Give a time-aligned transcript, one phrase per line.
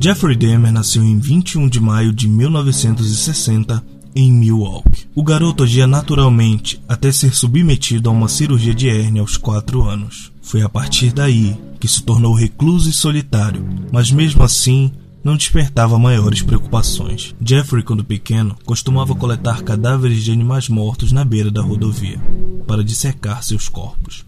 [0.00, 3.84] Jeffrey Dahmer nasceu em 21 de maio de 1960
[4.14, 5.08] em Milwaukee.
[5.12, 10.30] O garoto agia naturalmente até ser submetido a uma cirurgia de hérnia aos 4 anos.
[10.40, 14.92] Foi a partir daí que se tornou recluso e solitário, mas mesmo assim
[15.24, 17.34] não despertava maiores preocupações.
[17.44, 22.20] Jeffrey, quando pequeno, costumava coletar cadáveres de animais mortos na beira da rodovia
[22.68, 24.24] para dissecar seus corpos.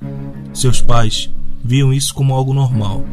[0.53, 1.31] Seus pais
[1.65, 3.05] viam isso como algo normal,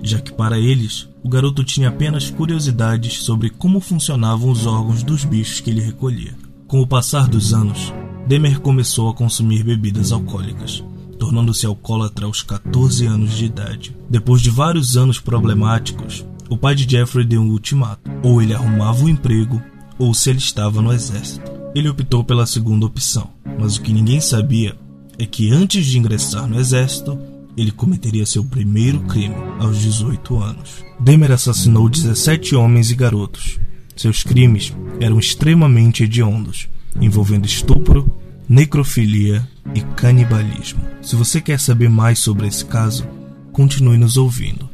[0.00, 5.24] já que para eles o garoto tinha apenas curiosidades sobre como funcionavam os órgãos dos
[5.24, 6.36] bichos que ele recolhia.
[6.68, 7.90] Com o passar dos anos,
[8.28, 10.84] Demer começou a consumir bebidas alcoólicas,
[11.18, 13.96] tornando-se alcoólatra aos 14 anos de idade.
[14.08, 19.02] Depois de vários anos problemáticos, o pai de Jeffrey deu um ultimato: ou ele arrumava
[19.02, 19.62] um emprego,
[19.98, 21.50] ou se ele estava no exército.
[21.74, 24.76] Ele optou pela segunda opção, mas o que ninguém sabia
[25.18, 27.18] é que antes de ingressar no exército,
[27.56, 30.84] ele cometeria seu primeiro crime aos 18 anos.
[30.98, 33.58] Demer assassinou 17 homens e garotos.
[33.96, 36.68] Seus crimes eram extremamente hediondos,
[37.00, 38.10] envolvendo estupro,
[38.48, 40.80] necrofilia e canibalismo.
[41.00, 43.06] Se você quer saber mais sobre esse caso,
[43.52, 44.68] continue nos ouvindo.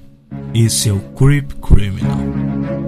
[0.55, 2.80] Esse é o Creep Criminal.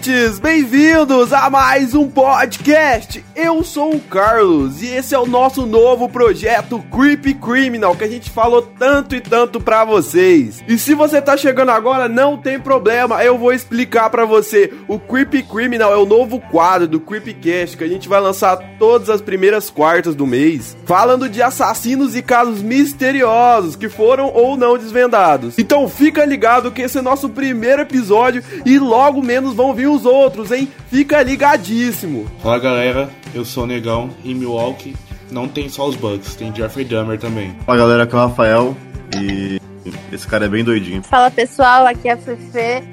[0.00, 3.22] Ouvintes, bem-vindos a mais um podcast.
[3.42, 8.08] Eu sou o Carlos e esse é o nosso novo projeto Creepy Criminal que a
[8.08, 10.62] gente falou tanto e tanto pra vocês.
[10.68, 14.70] E se você tá chegando agora, não tem problema, eu vou explicar pra você.
[14.86, 19.08] O Creepy Criminal é o novo quadro do Creepycast que a gente vai lançar todas
[19.08, 24.76] as primeiras quartas do mês, falando de assassinos e casos misteriosos que foram ou não
[24.76, 25.58] desvendados.
[25.58, 30.04] Então fica ligado que esse é nosso primeiro episódio e logo menos vão vir os
[30.04, 30.70] outros, hein?
[30.90, 32.30] Fica ligadíssimo.
[32.42, 34.94] Fala galera, eu sou o Negão em Milwaukee
[35.30, 37.56] não tem só os bugs, tem Jeffrey Dahmer também.
[37.64, 38.76] Fala galera, aqui é o Rafael
[39.16, 39.60] e
[40.12, 41.02] esse cara é bem doidinho.
[41.02, 42.84] Fala pessoal, aqui é a Fefe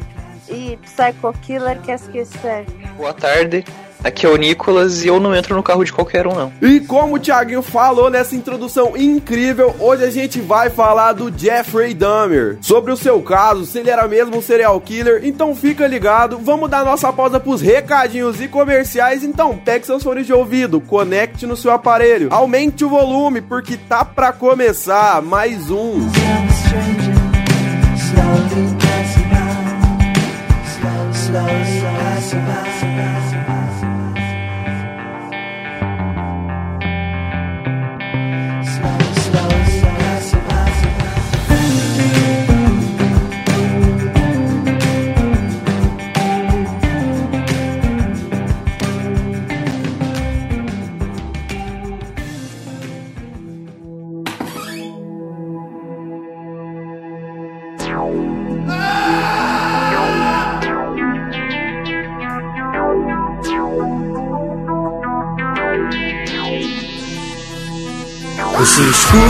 [0.50, 2.66] e Psycho Killer quer esquecer.
[2.96, 3.66] Boa tarde,
[4.04, 6.54] Aqui é o Nicolas e eu não entro no carro de qualquer um, não.
[6.62, 11.94] E como o Thiaguinho falou nessa introdução incrível, hoje a gente vai falar do Jeffrey
[11.94, 12.58] Dahmer.
[12.62, 16.38] Sobre o seu caso, se ele era mesmo um serial killer, então fica ligado.
[16.38, 21.46] Vamos dar nossa pausa pros recadinhos e comerciais, então pegue seus fones de ouvido, conecte
[21.46, 26.08] no seu aparelho, aumente o volume, porque tá pra começar mais um.
[31.28, 31.77] Slowly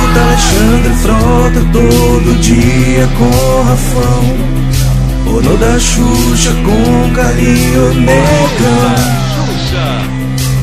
[0.08, 4.24] escuta Alexandre Frota todo dia com Rafão.
[5.26, 8.96] No da Xuxa com Carinho Negão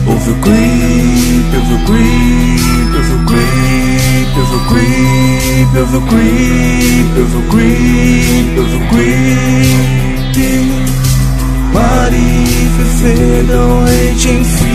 [0.07, 7.19] Ouve o creep, ouve o creep, ouve o creep, ouve o creep, ouve o creep,
[7.19, 9.45] ouve o creep, ouve o creep
[11.75, 12.47] Mari
[12.77, 14.75] Fefedão Leite em filmes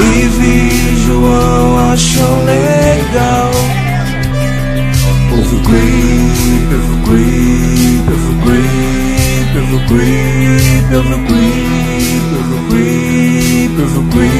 [0.00, 3.50] E vi João acham legal.
[5.30, 12.26] Ouve o creep, ouve o creep, ouve o creep, ouve o creep, ouve o creep,
[12.34, 14.34] ouve o creep, ouve o creep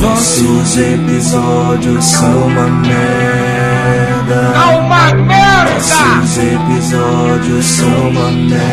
[0.00, 4.52] Nossos episódios são uma merda.
[4.54, 5.41] É uma merda!
[5.73, 8.67] Nossos episódios são uma merda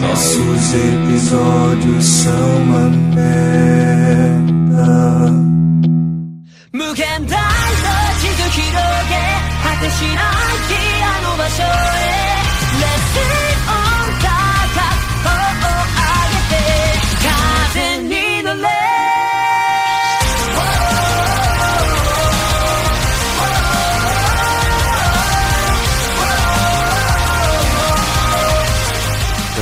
[0.00, 3.94] Nossos episódios são uma merda
[6.72, 7.88] 無限大の
[8.20, 8.64] 地図広
[9.08, 9.14] げ
[9.62, 10.64] 果てしない
[11.02, 11.87] あの場所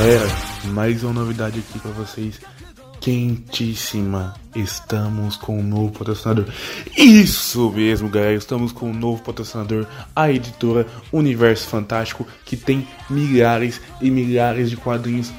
[0.08, 0.28] Galera,
[0.68, 2.40] mais uma novidade aqui pra vocês.
[3.02, 4.36] Quentíssima.
[4.56, 6.46] Estamos com um novo patrocinador.
[6.96, 8.34] Isso mesmo, galera.
[8.34, 14.78] Estamos com um novo patrocinador, a editora Universo Fantástico, que tem milhares e milhares de
[14.78, 15.30] quadrinhos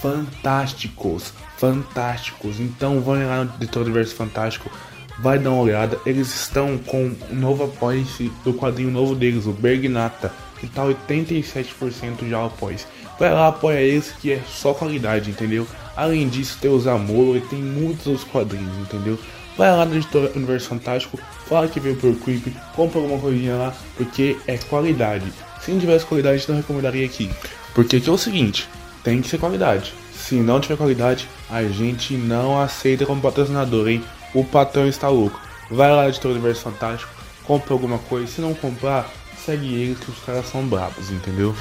[0.00, 1.34] fantásticos.
[1.56, 2.60] Fantásticos.
[2.60, 4.70] Então, vão lá no editora Universo Fantástico.
[5.18, 5.98] Vai dar uma olhada.
[6.06, 8.06] Eles estão com um novo apoio
[8.44, 10.32] do quadrinho novo deles, o Bergnata,
[10.62, 12.78] que tá 87% já apoio.
[13.18, 15.66] Vai lá, apoia esse que é só qualidade, entendeu?
[15.96, 19.18] Além disso, tem os Amor e tem muitos outros quadrinhos, entendeu?
[19.58, 23.74] Vai lá na editora Universo Fantástico, fala que veio por Creep, compra alguma coisinha lá,
[23.96, 25.30] porque é qualidade.
[25.60, 27.28] Se não tivesse qualidade, não recomendaria aqui.
[27.74, 28.68] Porque aqui é o seguinte,
[29.02, 29.92] tem que ser qualidade.
[30.14, 34.02] Se não tiver qualidade, a gente não aceita como patrocinador, hein?
[34.32, 35.40] O patrão está louco.
[35.70, 37.12] Vai lá na editora Universo Fantástico,
[37.44, 38.26] compra alguma coisa.
[38.28, 39.12] Se não comprar,
[39.44, 41.54] segue eles que os caras são bravos, entendeu?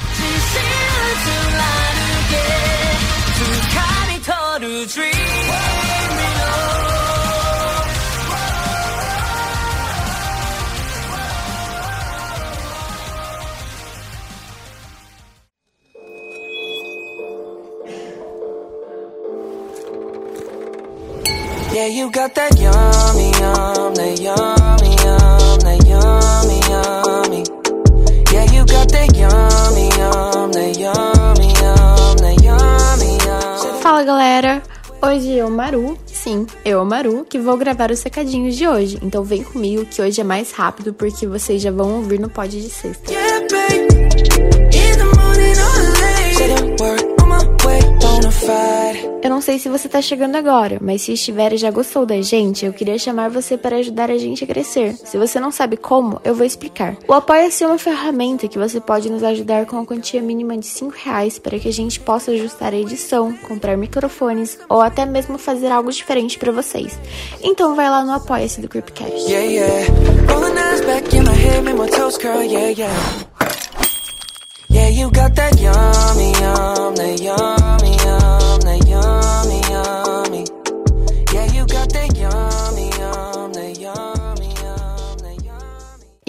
[21.73, 27.10] Yeah, you got that yummy, yum, that yummy, yum, that yummy, yummy.
[28.31, 33.81] Yeah, you got that yummy, yum, that yummy, yum, that yummy, yum.
[33.81, 34.63] Fala galera!
[35.03, 38.99] Hoje eu, Maru, sim, eu, Maru, que vou gravar os secadinhos de hoje.
[39.01, 42.49] Então vem comigo que hoje é mais rápido porque vocês já vão ouvir no pod
[42.49, 43.11] de sexta.
[43.11, 44.60] Yeah.
[49.23, 52.19] Eu não sei se você tá chegando agora, mas se estiver e já gostou da
[52.21, 54.95] gente, eu queria chamar você para ajudar a gente a crescer.
[54.95, 56.97] Se você não sabe como, eu vou explicar.
[57.07, 60.65] O Apoia-se é uma ferramenta que você pode nos ajudar com a quantia mínima de
[60.65, 65.37] 5 reais para que a gente possa ajustar a edição, comprar microfones ou até mesmo
[65.37, 66.97] fazer algo diferente para vocês.
[67.43, 69.31] Então vai lá no Apoia-se do Creepcast.
[69.31, 69.45] Yeah,
[72.71, 73.30] yeah.
[74.81, 80.43] Yeah, you got that yummy, yum, that yummy, yum, that yummy, yummy.
[81.33, 82.61] Yeah, you got that yummy.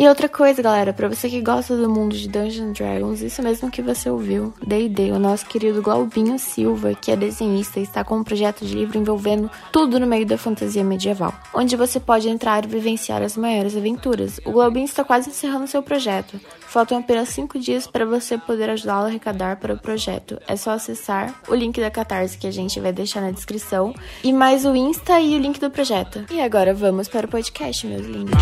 [0.02, 3.70] E outra coisa, galera, pra você que gosta do mundo de Dungeons Dragons, isso mesmo
[3.70, 8.16] que você ouviu, D&D, o nosso querido Glaubinho Silva, que é desenhista e está com
[8.16, 12.64] um projeto de livro envolvendo tudo no meio da fantasia medieval, onde você pode entrar
[12.64, 14.40] e vivenciar as maiores aventuras.
[14.44, 16.40] O Glaubinho está quase encerrando seu projeto.
[16.72, 20.40] Faltam apenas 5 dias para você poder ajudá-lo a arrecadar para o projeto.
[20.48, 23.92] É só acessar o link da Catarse que a gente vai deixar na descrição,
[24.24, 26.24] e mais o Insta e o link do projeto.
[26.30, 28.32] E agora vamos para o podcast, meus lindos.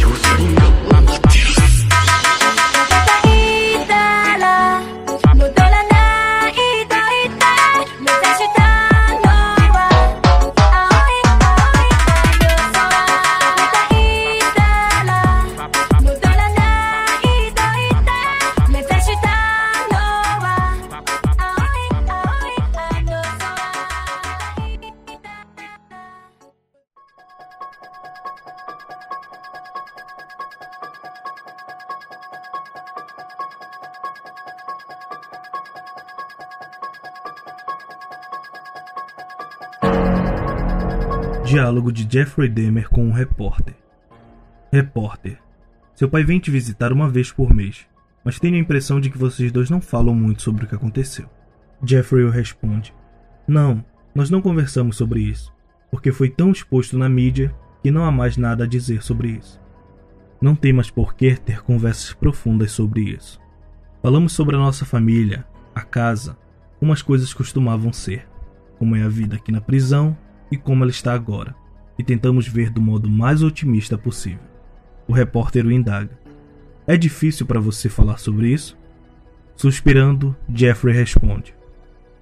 [41.50, 43.74] Diálogo de Jeffrey Dahmer com um repórter.
[44.72, 45.36] Repórter.
[45.96, 47.88] Seu pai vem te visitar uma vez por mês,
[48.24, 51.28] mas tenho a impressão de que vocês dois não falam muito sobre o que aconteceu.
[51.84, 52.94] Jeffrey responde:
[53.48, 55.52] Não, nós não conversamos sobre isso,
[55.90, 57.52] porque foi tão exposto na mídia
[57.82, 59.60] que não há mais nada a dizer sobre isso.
[60.40, 63.40] Não tem mais por que ter conversas profundas sobre isso.
[64.00, 66.38] Falamos sobre a nossa família, a casa,
[66.78, 68.28] como as coisas costumavam ser,
[68.78, 70.16] como é a vida aqui na prisão
[70.50, 71.54] e como ela está agora,
[71.98, 74.40] e tentamos ver do modo mais otimista possível.
[75.06, 76.18] O repórter o indaga:
[76.86, 78.78] É difícil para você falar sobre isso?
[79.56, 81.54] Suspirando, Jeffrey responde: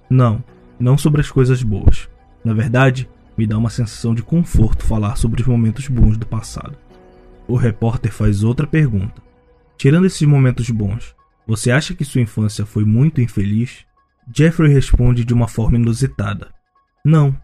[0.09, 0.43] Não,
[0.79, 2.09] não sobre as coisas boas.
[2.43, 6.77] Na verdade, me dá uma sensação de conforto falar sobre os momentos bons do passado.
[7.47, 9.21] O repórter faz outra pergunta:
[9.77, 11.15] Tirando esses momentos bons,
[11.47, 13.85] você acha que sua infância foi muito infeliz?
[14.35, 16.49] Jeffrey responde de uma forma inusitada:
[17.03, 17.35] Não,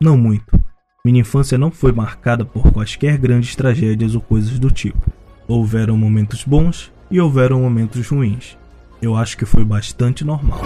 [0.00, 0.62] não muito.
[1.04, 5.10] Minha infância não foi marcada por quaisquer grandes tragédias ou coisas do tipo.
[5.46, 8.56] Houveram momentos bons e houveram momentos ruins.
[9.02, 10.60] Eu acho que foi bastante normal.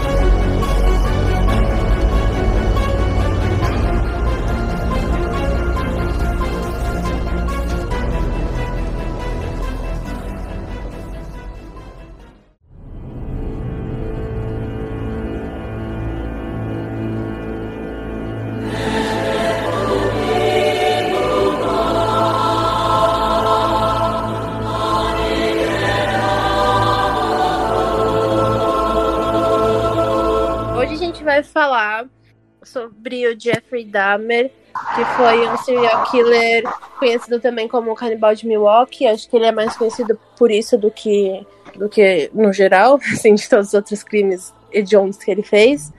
[33.73, 34.51] Jeffrey Dahmer,
[34.95, 36.63] que foi um serial killer
[36.99, 39.07] conhecido também como o canibal de Milwaukee.
[39.07, 43.33] Acho que ele é mais conhecido por isso do que, do que no geral, assim,
[43.33, 45.91] de todos os outros crimes hediondos que ele fez.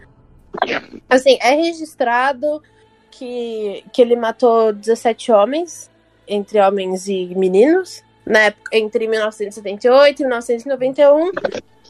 [1.10, 2.62] Assim, é registrado
[3.10, 5.90] que, que ele matou 17 homens,
[6.26, 11.32] entre homens e meninos, na época, entre 1978 e 1991.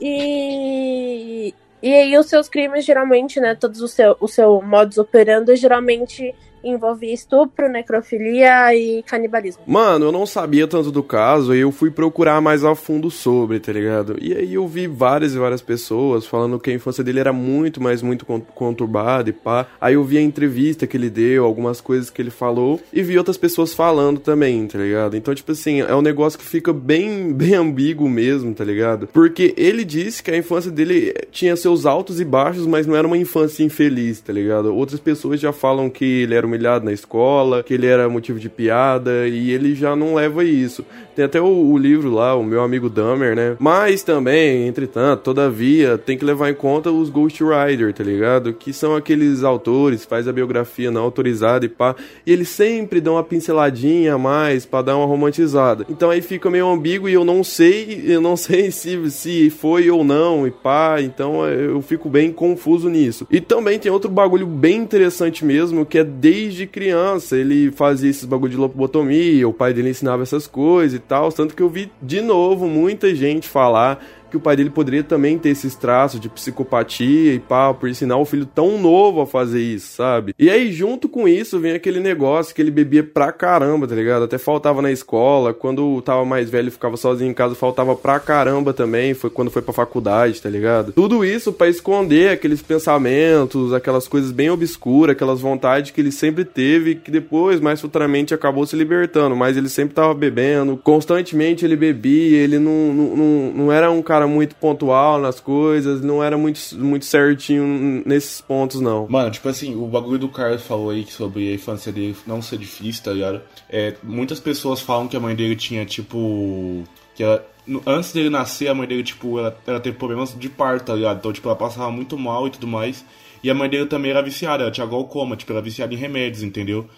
[0.00, 5.54] E, e aí os seus crimes, geralmente, né, todos o seu, o seu modus operandi,
[5.54, 6.34] geralmente
[6.64, 9.62] envolvia estupro, necrofilia e canibalismo.
[9.66, 13.60] Mano, eu não sabia tanto do caso e eu fui procurar mais a fundo sobre,
[13.60, 14.16] tá ligado?
[14.20, 17.82] E aí eu vi várias e várias pessoas falando que a infância dele era muito,
[17.82, 19.66] mas muito con- conturbada e pá.
[19.80, 23.16] Aí eu vi a entrevista que ele deu, algumas coisas que ele falou e vi
[23.18, 25.16] outras pessoas falando também, tá ligado?
[25.16, 29.06] Então, tipo assim, é um negócio que fica bem, bem ambíguo mesmo, tá ligado?
[29.08, 33.06] Porque ele disse que a infância dele tinha seus altos e baixos, mas não era
[33.06, 34.74] uma infância infeliz, tá ligado?
[34.74, 38.48] Outras pessoas já falam que ele era humilhado na escola, que ele era motivo de
[38.48, 40.84] piada, e ele já não leva isso.
[41.14, 43.56] Tem até o, o livro lá, o meu amigo Dahmer, né?
[43.60, 48.52] Mas também, entretanto, todavia, tem que levar em conta os Ghost Rider, tá ligado?
[48.52, 51.94] Que são aqueles autores, faz a biografia não autorizada e pá,
[52.26, 55.86] e eles sempre dão uma pinceladinha a mais pra dar uma romantizada.
[55.88, 59.90] Então aí fica meio ambíguo e eu não sei, eu não sei se, se foi
[59.90, 63.26] ou não e pá, então eu fico bem confuso nisso.
[63.30, 68.24] E também tem outro bagulho bem interessante mesmo, que é desde criança ele fazia esses
[68.24, 71.90] bagulho de lobotomia, o pai dele ensinava essas coisas e tal, tanto que eu vi
[72.00, 76.28] de novo muita gente falar que o pai dele poderia também ter esses traços de
[76.28, 80.34] psicopatia e pá, por ensinar o filho tão novo a fazer isso, sabe?
[80.36, 84.24] E aí, junto com isso, vem aquele negócio que ele bebia pra caramba, tá ligado?
[84.24, 88.72] Até faltava na escola, quando tava mais velho ficava sozinho em casa, faltava pra caramba
[88.72, 90.92] também, foi quando foi pra faculdade, tá ligado?
[90.92, 96.44] Tudo isso pra esconder aqueles pensamentos, aquelas coisas bem obscuras, aquelas vontades que ele sempre
[96.44, 101.76] teve, que depois, mais futuramente, acabou se libertando, mas ele sempre tava bebendo, constantemente ele
[101.76, 106.36] bebia, ele não, não, não, não era um cara muito pontual nas coisas, não era
[106.36, 109.06] muito, muito certinho nesses pontos, não.
[109.08, 112.58] Mano, tipo assim, o bagulho do Carlos falou aí sobre a infância dele não ser
[112.58, 113.40] difícil, tá ligado?
[113.68, 116.84] É, muitas pessoas falam que a mãe dele tinha, tipo.
[117.14, 117.46] Que ela,
[117.86, 121.18] antes dele nascer, a mãe dele, tipo, ela, ela teve problemas de parto, tá ligado?
[121.18, 123.04] Então, tipo, ela passava muito mal e tudo mais.
[123.42, 125.96] E a mãe dele também era viciada, ela tinha glaucoma, tipo, ela era viciada em
[125.96, 126.88] remédios, entendeu?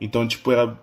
[0.00, 0.80] Então, tipo, ela,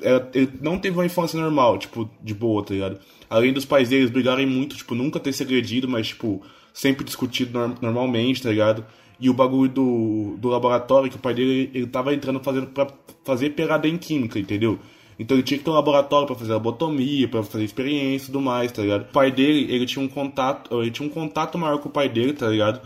[0.00, 2.98] ela, ele não teve uma infância normal, tipo, de boa, tá ligado?
[3.28, 7.58] Além dos pais deles brigarem muito, tipo, nunca ter se agredido, mas, tipo, sempre discutido
[7.58, 8.84] norm- normalmente, tá ligado?
[9.18, 12.86] E o bagulho do, do laboratório, que o pai dele, ele tava entrando fazendo pra
[13.24, 14.78] fazer PhD em química, entendeu?
[15.18, 18.40] Então ele tinha que ter um laboratório pra fazer lobotomia, pra fazer experiência e tudo
[18.40, 19.02] mais, tá ligado?
[19.02, 22.08] O pai dele, ele tinha um contato, ele tinha um contato maior com o pai
[22.08, 22.80] dele, tá ligado?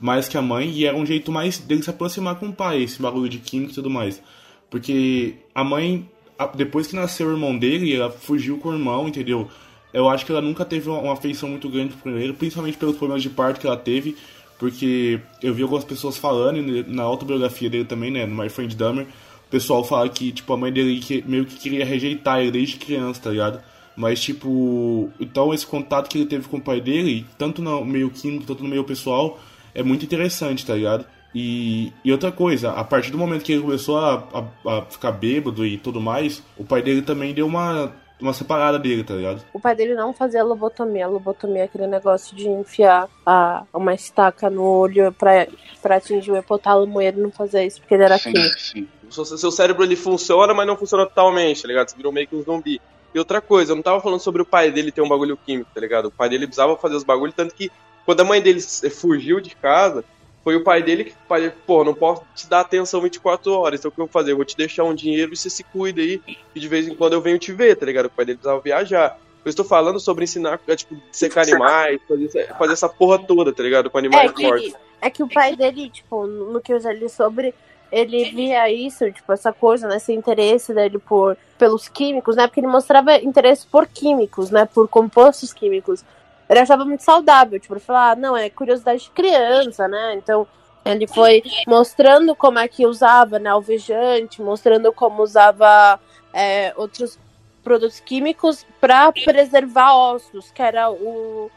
[0.00, 2.84] Mais que a mãe, e era um jeito mais dele se aproximar com o pai,
[2.84, 4.22] esse bagulho de química e tudo mais.
[4.70, 6.08] Porque a mãe,
[6.54, 9.48] depois que nasceu o irmão dele, ela fugiu com o irmão, entendeu?
[9.92, 13.22] Eu acho que ela nunca teve uma, afeição muito grande por ele, principalmente pelos problemas
[13.22, 14.16] de parto que ela teve,
[14.58, 19.06] porque eu vi algumas pessoas falando, na autobiografia dele também, né, no My Friend Dahmer,
[19.46, 23.20] o pessoal fala que, tipo, a mãe dele meio que queria rejeitar ele desde criança,
[23.20, 23.60] tá ligado?
[23.94, 28.10] Mas, tipo, então esse contato que ele teve com o pai dele, tanto no meio
[28.10, 29.38] químico, tanto no meio pessoal,
[29.74, 31.04] é muito interessante, tá ligado?
[31.34, 34.28] E, e outra coisa, a partir do momento que ele começou a,
[34.64, 38.78] a, a ficar bêbado e tudo mais, o pai dele também deu uma, uma separada
[38.78, 39.42] dele, tá ligado?
[39.52, 41.06] O pai dele não fazia lobotomia.
[41.06, 45.46] A lobotomia é aquele negócio de enfiar a, uma estaca no olho pra,
[45.80, 48.60] pra atingir o hipotálamo e ele não fazia isso porque ele era Sim, químico.
[48.60, 48.88] sim.
[49.10, 51.88] seu, seu cérebro ele funciona, mas não funciona totalmente, tá ligado?
[51.88, 52.80] Você virou meio que um zumbi.
[53.14, 55.70] E outra coisa, eu não tava falando sobre o pai dele ter um bagulho químico,
[55.74, 56.06] tá ligado?
[56.06, 57.70] O pai dele precisava fazer os bagulhos, tanto que
[58.06, 60.02] quando a mãe dele s- fugiu de casa,
[60.44, 63.90] foi o pai dele que, pai pô, não posso te dar atenção 24 horas, então
[63.90, 64.32] o que eu vou fazer?
[64.32, 66.20] Eu vou te deixar um dinheiro e você se cuida aí,
[66.54, 68.06] e de vez em quando eu venho te ver, tá ligado?
[68.06, 69.18] O pai dele precisava viajar.
[69.44, 73.62] Eu estou falando sobre ensinar, é, tipo, secar animais, fazer, fazer essa porra toda, tá
[73.62, 73.90] ligado?
[73.90, 77.08] Com animais É que, é que o pai dele, tipo, no que eu já li
[77.08, 77.52] sobre,
[77.90, 82.60] ele via isso, tipo, essa coisa, né, esse interesse dele por, pelos químicos, né, porque
[82.60, 86.04] ele mostrava interesse por químicos, né, por compostos químicos.
[86.52, 90.46] Ele achava muito saudável, tipo, ele ah, não, é curiosidade de criança, né, então
[90.84, 95.98] ele foi mostrando como é que usava, né, alvejante, mostrando como usava
[96.32, 97.18] é, outros
[97.62, 101.50] produtos químicos para preservar ossos, que era o,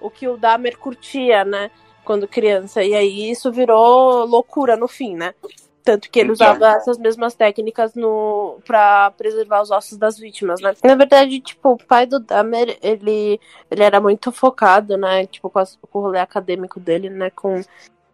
[0.00, 1.70] o que o Dahmer curtia, né,
[2.04, 2.82] quando criança.
[2.82, 5.34] E aí isso virou loucura no fim, né?
[5.82, 10.74] Tanto que ele usava essas mesmas técnicas no para preservar os ossos das vítimas, né?
[10.84, 15.26] Na verdade, tipo, o pai do Dahmer, ele, ele era muito focado, né?
[15.26, 17.30] Tipo, com, as- com o rolê acadêmico dele, né?
[17.30, 17.62] Com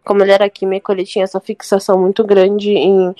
[0.03, 3.13] como ele era químico, ele tinha essa fixação muito grande em,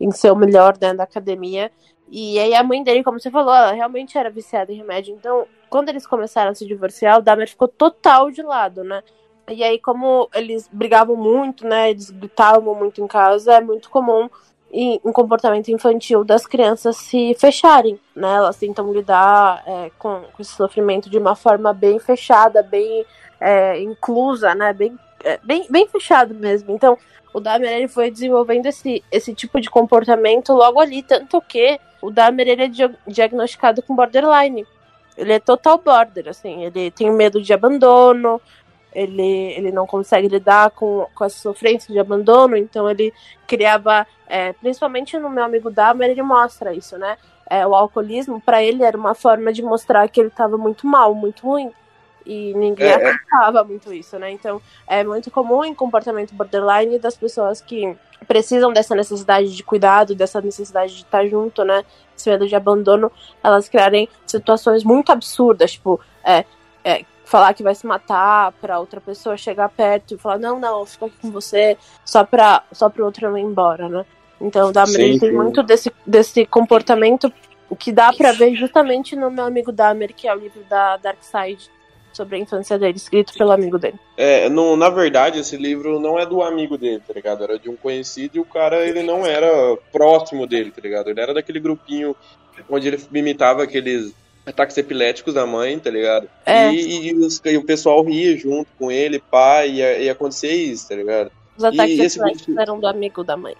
[0.00, 1.70] em ser o melhor dentro da academia.
[2.08, 5.14] E aí a mãe dele, como você falou, ela realmente era viciada em remédio.
[5.14, 9.02] Então, quando eles começaram a se divorciar, o Dahmer ficou total de lado, né?
[9.50, 11.90] E aí, como eles brigavam muito, né?
[11.90, 14.30] Eles gritavam muito em casa, é muito comum
[14.72, 18.36] em um comportamento infantil das crianças se fecharem, né?
[18.36, 23.04] Elas tentam lidar é, com, com, esse sofrimento de uma forma bem fechada, bem
[23.40, 24.72] é, inclusa, né?
[24.72, 26.72] Bem, é, bem, bem fechado mesmo.
[26.72, 26.96] Então,
[27.34, 32.10] o Dahmer ele foi desenvolvendo esse, esse tipo de comportamento logo ali, tanto que o
[32.10, 32.70] Dahmer ele é
[33.06, 34.64] diagnosticado com borderline.
[35.16, 38.40] Ele é total border, assim, ele tem medo de abandono,
[38.92, 43.12] ele, ele não consegue lidar com, com essa sofrência de abandono, então ele
[43.46, 47.16] criava, é, principalmente no meu amigo Dahmer, ele mostra isso, né?
[47.48, 51.14] É, o alcoolismo, para ele, era uma forma de mostrar que ele estava muito mal,
[51.14, 51.72] muito ruim.
[52.24, 54.30] E ninguém é, acreditava muito isso, né?
[54.30, 57.96] Então, é muito comum em comportamento borderline das pessoas que
[58.28, 61.84] precisam dessa necessidade de cuidado, dessa necessidade de estar junto, né?
[62.16, 63.10] Esse medo de abandono,
[63.42, 66.44] elas criarem situações muito absurdas, tipo, é,
[66.84, 70.80] é, falar que vai se matar para outra pessoa chegar perto e falar não, não,
[70.80, 74.04] eu fico aqui com você só para só para o outro não ir embora, né?
[74.40, 77.32] Então, Dahmer tem muito desse, desse comportamento
[77.78, 81.18] que dá para ver justamente no meu amigo Dahmer, que é o livro da Dark
[81.22, 81.70] Side
[82.12, 83.98] sobre a infância dele, escrito pelo amigo dele.
[84.16, 87.44] É, no, na verdade, esse livro não é do amigo dele, tá ligado?
[87.44, 91.10] Era de um conhecido e o cara, ele não era próximo dele, tá ligado?
[91.10, 92.16] Ele era daquele grupinho
[92.68, 94.12] onde ele imitava aqueles
[94.46, 96.28] ataques epiléticos da mãe, tá ligado?
[96.44, 96.72] É.
[96.72, 100.88] E, e, os, e, o pessoal ria junto com ele, pai, e ia acontecer isso,
[100.88, 101.30] tá ligado?
[101.56, 102.60] Os ataques e epiléticos esse...
[102.60, 103.56] eram do amigo da mãe.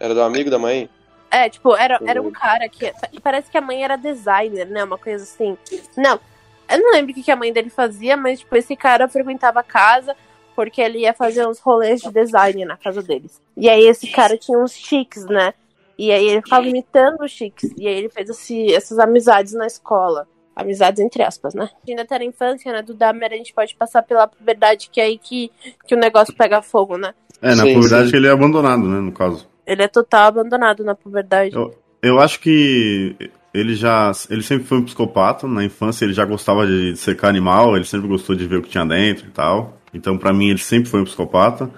[0.00, 0.88] Era do amigo da mãe?
[1.30, 2.92] É, tipo, era, era um cara que.
[3.22, 4.84] Parece que a mãe era designer, né?
[4.84, 5.56] Uma coisa assim.
[5.96, 6.20] Não,
[6.68, 9.62] eu não lembro o que a mãe dele fazia, mas, tipo, esse cara frequentava a
[9.62, 10.16] casa
[10.54, 13.40] porque ele ia fazer uns rolês de design na casa deles.
[13.56, 15.54] E aí esse cara tinha uns chiques, né?
[16.02, 17.70] E aí ele ficava imitando os chiques.
[17.78, 20.26] E aí ele fez esse, essas amizades na escola.
[20.56, 21.70] Amizades entre aspas, né?
[21.88, 22.82] Ainda tá na infância, né?
[22.82, 25.52] Do Dahmer, a gente pode passar pela puberdade, que é aí que,
[25.86, 27.14] que o negócio pega fogo, né?
[27.40, 28.16] É, na sim, puberdade sim.
[28.16, 28.98] ele é abandonado, né?
[28.98, 29.48] No caso.
[29.64, 31.54] Ele é total abandonado na puberdade.
[31.54, 33.14] Eu, eu acho que
[33.54, 34.10] ele já.
[34.28, 35.46] Ele sempre foi um psicopata.
[35.46, 38.70] Na infância ele já gostava de secar animal, ele sempre gostou de ver o que
[38.70, 39.78] tinha dentro e tal.
[39.94, 41.70] Então, para mim, ele sempre foi um psicopata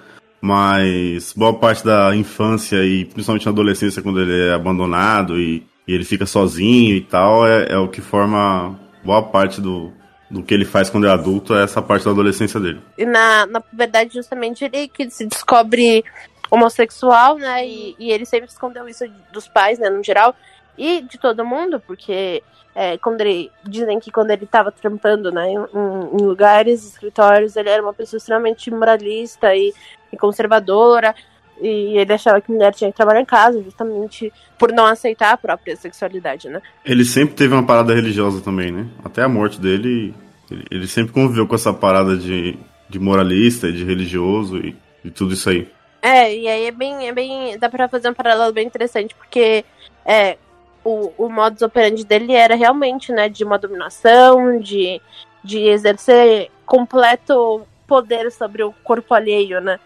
[0.45, 5.93] mas boa parte da infância e principalmente na adolescência, quando ele é abandonado e, e
[5.93, 9.91] ele fica sozinho e tal, é, é, o que forma boa parte do,
[10.29, 12.79] do que ele faz quando é adulto, é essa parte da adolescência dele.
[12.95, 16.05] E na, na verdade, justamente ele que se descobre
[16.51, 17.67] homossexual, né?
[17.67, 19.03] E, e ele sempre escondeu isso
[19.33, 20.35] dos pais, né, no geral,
[20.77, 22.43] e de todo mundo, porque
[22.75, 27.69] é, quando ele, dizem que quando ele estava trampando né, em, em, lugares, escritórios, ele
[27.69, 29.73] era uma pessoa extremamente moralista e,
[30.11, 31.15] e, conservadora.
[31.61, 35.37] E ele achava que mulher tinha que trabalhar em casa, justamente por não aceitar a
[35.37, 36.61] própria sexualidade, né?
[36.83, 38.85] Ele sempre teve uma parada religiosa também, né?
[39.05, 40.13] Até a morte dele,
[40.51, 42.57] ele, ele sempre conviveu com essa parada de,
[42.89, 45.65] de moralista, de religioso e, e tudo isso aí.
[46.01, 47.57] É, e aí é bem, é bem.
[47.57, 49.63] dá pra fazer um paralelo bem interessante, porque
[50.05, 50.37] é,
[50.85, 55.01] o, o modus operandi dele era realmente, né, de uma dominação, de,
[55.43, 59.79] de exercer completo poder sobre o corpo alheio, né?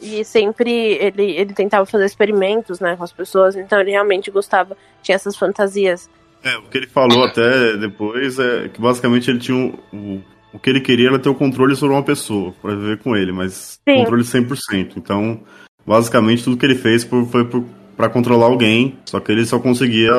[0.00, 4.74] E sempre ele, ele tentava fazer experimentos, né, com as pessoas, então ele realmente gostava,
[5.02, 6.08] tinha essas fantasias.
[6.42, 10.22] É, o que ele falou até depois é que basicamente ele tinha um, o,
[10.54, 13.30] o que ele queria era ter o controle sobre uma pessoa, para viver com ele,
[13.30, 13.96] mas Sim.
[13.96, 14.94] controle 100%.
[14.96, 15.42] Então,
[15.86, 17.62] basicamente tudo que ele fez foi por
[18.00, 20.10] para controlar alguém, só que ele só conseguia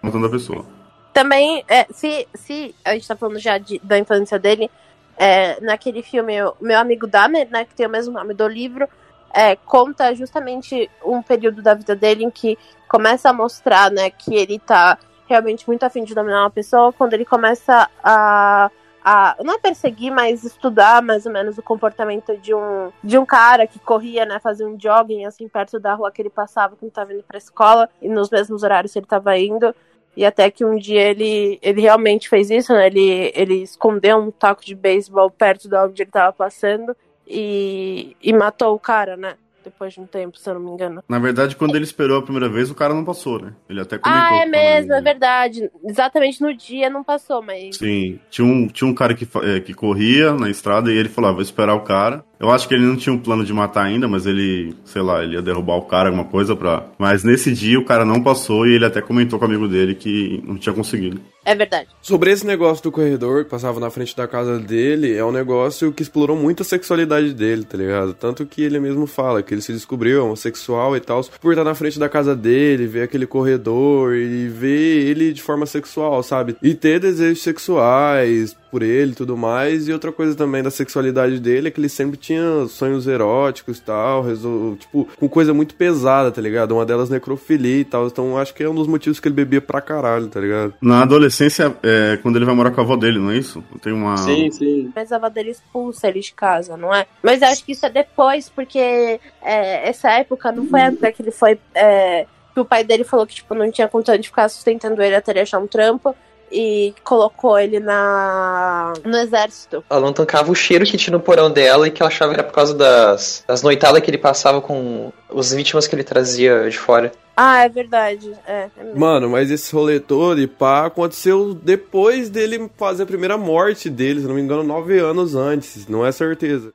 [0.00, 0.64] matando a pessoa.
[1.12, 4.70] Também, é, se, se a gente tá falando já de, da infância dele,
[5.18, 8.88] é, naquele filme, meu amigo Dahmer, né, que tem o mesmo nome do livro,
[9.34, 12.56] é, conta justamente um período da vida dele em que
[12.88, 14.96] começa a mostrar, né, que ele tá
[15.28, 18.70] realmente muito afim de dominar uma pessoa, quando ele começa a
[19.08, 23.24] a não a perseguir, mas estudar mais ou menos o comportamento de um de um
[23.24, 26.88] cara que corria, né, fazia um jogging assim perto da rua que ele passava quando
[26.88, 29.72] estava indo para escola e nos mesmos horários que ele estava indo.
[30.16, 32.86] E até que um dia ele, ele realmente fez isso, né?
[32.86, 38.32] Ele, ele escondeu um taco de beisebol perto de onde ele estava passando e, e
[38.32, 39.36] matou o cara, né?
[39.66, 41.02] Depois de um tempo, se eu não me engano.
[41.08, 43.52] Na verdade, quando ele esperou a primeira vez, o cara não passou, né?
[43.68, 44.22] Ele até comentou.
[44.22, 45.70] Ah, é mesmo, é verdade.
[45.84, 47.76] Exatamente no dia não passou, mas.
[47.76, 48.18] Sim.
[48.30, 51.42] Tinha um, tinha um cara que, é, que corria na estrada e ele falava, vou
[51.42, 52.24] esperar o cara.
[52.38, 55.22] Eu acho que ele não tinha um plano de matar ainda, mas ele, sei lá,
[55.22, 56.86] ele ia derrubar o cara, alguma coisa pra.
[56.98, 59.94] Mas nesse dia o cara não passou e ele até comentou com o amigo dele
[59.94, 61.20] que não tinha conseguido.
[61.46, 61.88] É verdade.
[62.02, 65.92] Sobre esse negócio do corredor que passava na frente da casa dele, é um negócio
[65.92, 68.12] que explorou muito a sexualidade dele, tá ligado?
[68.14, 71.74] Tanto que ele mesmo fala que ele se descobriu homossexual e tal, por estar na
[71.74, 76.56] frente da casa dele, ver aquele corredor e ver ele de forma sexual, sabe?
[76.60, 79.88] E ter desejos sexuais por ele e tudo mais.
[79.88, 83.80] E outra coisa também da sexualidade dele é que ele sempre tinha sonhos eróticos e
[83.80, 84.76] tal, resol...
[84.76, 86.72] tipo, com coisa muito pesada, tá ligado?
[86.72, 88.06] Uma delas necrofilia e tal.
[88.06, 90.74] Então acho que é um dos motivos que ele bebia pra caralho, tá ligado?
[90.82, 93.64] Na adolescência, é quando ele vai morar com a avó dele, não é isso?
[93.80, 94.18] Tem uma.
[94.18, 94.92] Sim, sim.
[94.94, 97.06] Mas a avó dele expulsa ele de casa, não é?
[97.22, 101.12] Mas eu acho que isso é depois, porque é, essa época não foi a época
[101.12, 101.58] que ele foi.
[101.74, 105.14] É, que o pai dele falou que tipo, não tinha condição de ficar sustentando ele
[105.14, 106.14] até ele achar um trampo.
[106.50, 109.84] E colocou ele na no exército.
[109.90, 112.40] Ela não tancava o cheiro que tinha no porão dela e que ela achava que
[112.40, 116.68] era por causa das, das noitadas que ele passava com as vítimas que ele trazia
[116.68, 117.12] de fora.
[117.36, 118.32] Ah, é verdade.
[118.46, 118.94] É, é.
[118.94, 124.20] Mano, mas esse rolê todo e pá aconteceu depois dele fazer a primeira morte dele,
[124.20, 126.72] se não me engano, nove anos antes, não é certeza.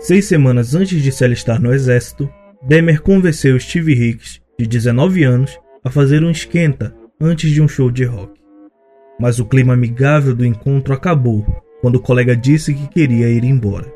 [0.00, 2.26] Seis semanas antes de se alistar no exército,
[2.62, 7.90] Demer convenceu Steve Hicks, de 19 anos, a fazer um esquenta antes de um show
[7.90, 8.40] de rock.
[9.20, 11.44] Mas o clima amigável do encontro acabou
[11.82, 13.92] quando o colega disse que queria ir embora.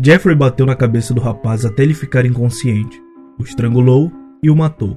[0.00, 2.96] Jeffrey bateu na cabeça do rapaz até ele ficar inconsciente,
[3.36, 4.96] o estrangulou e o matou.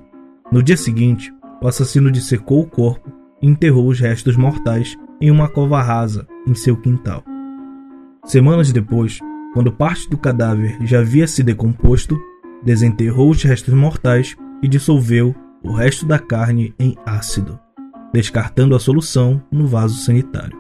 [0.52, 5.50] No dia seguinte, o assassino dissecou o corpo e enterrou os restos mortais em uma
[5.50, 7.24] cova rasa em seu quintal.
[8.26, 9.20] Semanas depois,
[9.54, 12.20] quando parte do cadáver já havia se decomposto,
[12.64, 17.60] desenterrou os restos mortais e dissolveu o resto da carne em ácido,
[18.12, 20.58] descartando a solução no vaso sanitário.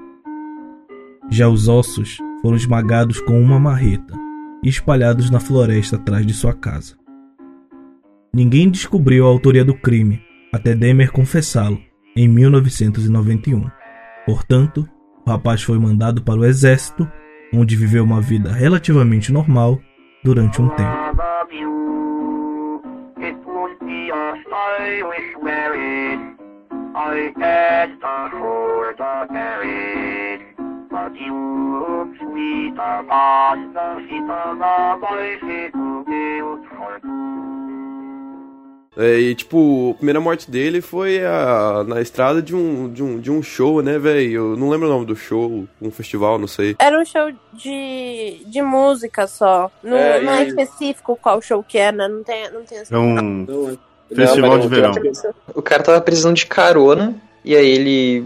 [1.29, 4.13] Já os ossos foram esmagados com uma marreta
[4.63, 6.95] e espalhados na floresta atrás de sua casa.
[8.34, 10.21] Ninguém descobriu a autoria do crime
[10.53, 11.82] até Demer confessá-lo
[12.15, 13.65] em 1991.
[14.25, 14.88] Portanto,
[15.25, 17.10] o rapaz foi mandado para o exército,
[17.54, 19.80] onde viveu uma vida relativamente normal
[20.24, 21.04] durante um tempo.
[38.95, 43.19] É, e tipo, a primeira morte dele foi a, na estrada de um, de um,
[43.19, 44.32] de um show, né, velho?
[44.51, 46.75] Eu não lembro o nome do show, um festival, não sei.
[46.77, 49.71] Era um show de, de música só.
[49.84, 52.08] Não É, não é e- específico qual show que é, né?
[52.08, 52.93] Não tem, não tem essa.
[52.93, 53.77] É um Não,
[54.15, 54.91] festival de verão.
[55.56, 58.25] O cara tava precisando de carona, e aí ele.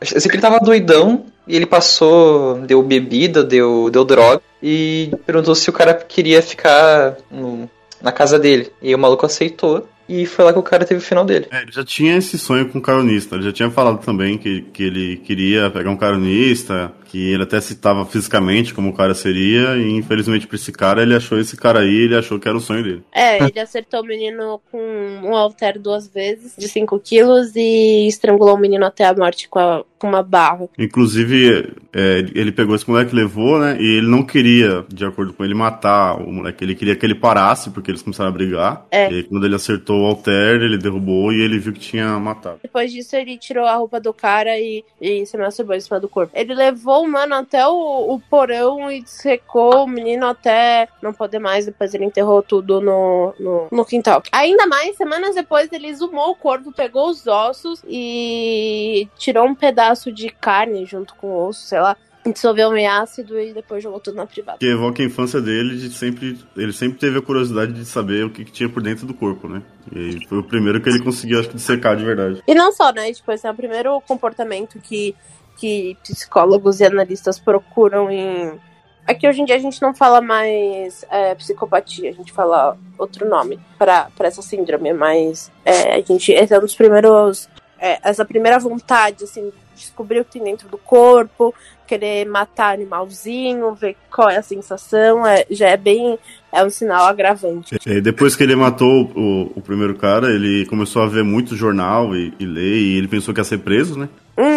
[0.00, 5.10] Eu sei que ele tava doidão, e ele passou, deu bebida, deu, deu droga, e
[5.26, 7.68] perguntou se o cara queria ficar no-
[8.00, 8.72] na casa dele.
[8.80, 11.46] E aí o maluco aceitou, e foi lá que o cara teve o final dele.
[11.50, 13.34] É, ele já tinha esse sonho com caronista.
[13.36, 17.60] Ele já tinha falado também que, que ele queria pegar um caronista, que ele até
[17.60, 21.80] citava fisicamente como o cara seria, e infelizmente pra esse cara, ele achou esse cara
[21.80, 23.02] aí, ele achou que era o sonho dele.
[23.14, 24.78] É, ele acertou o menino com
[25.24, 29.58] um halter duas vezes, de 5 quilos, e estrangulou o menino até a morte com,
[29.58, 30.68] a- com uma barra.
[30.78, 33.76] Inclusive, é, ele pegou esse moleque, levou, né?
[33.80, 36.64] E ele não queria, de acordo com ele, matar o moleque.
[36.64, 38.86] Ele queria que ele parasse, porque eles começaram a brigar.
[38.90, 39.10] É.
[39.10, 42.60] E aí, quando ele acertou o alter, ele derrubou e ele viu que tinha matado.
[42.62, 46.08] Depois disso, ele tirou a roupa do cara e, e se masturbou em cima do
[46.08, 46.32] corpo.
[46.34, 51.38] Ele levou o mano até o, o porão e secou o menino até não poder
[51.38, 51.66] mais.
[51.66, 54.22] Depois ele enterrou tudo no, no, no quintal.
[54.30, 59.87] Ainda mais, semanas depois, ele exumou o corpo, pegou os ossos e tirou um pedaço
[60.12, 61.96] de carne junto com o osso, sei lá.
[62.26, 64.58] Dissolveu em ácido e depois jogou tudo na privada.
[64.58, 66.38] Que evoca a infância dele de sempre.
[66.56, 69.48] Ele sempre teve a curiosidade de saber o que, que tinha por dentro do corpo,
[69.48, 69.62] né?
[69.94, 72.42] E foi o primeiro que ele conseguiu, acho que, dissecar de verdade.
[72.46, 73.12] E não só, né?
[73.12, 75.14] Tipo, esse é o primeiro comportamento que,
[75.56, 78.58] que psicólogos e analistas procuram em.
[79.06, 83.26] Aqui hoje em dia a gente não fala mais é, psicopatia, a gente fala outro
[83.26, 86.30] nome para essa síndrome, mas é, a gente.
[86.32, 87.48] Esse é um dos primeiros.
[87.78, 91.54] é, essa primeira vontade, assim, descobrir o que tem dentro do corpo,
[91.86, 96.18] querer matar animalzinho, ver qual é a sensação, é, já é bem.
[96.52, 97.76] É um sinal agravante.
[97.86, 102.14] É, depois que ele matou o, o primeiro cara, ele começou a ver muito jornal
[102.16, 104.08] e, e ler, e ele pensou que ia ser preso, né?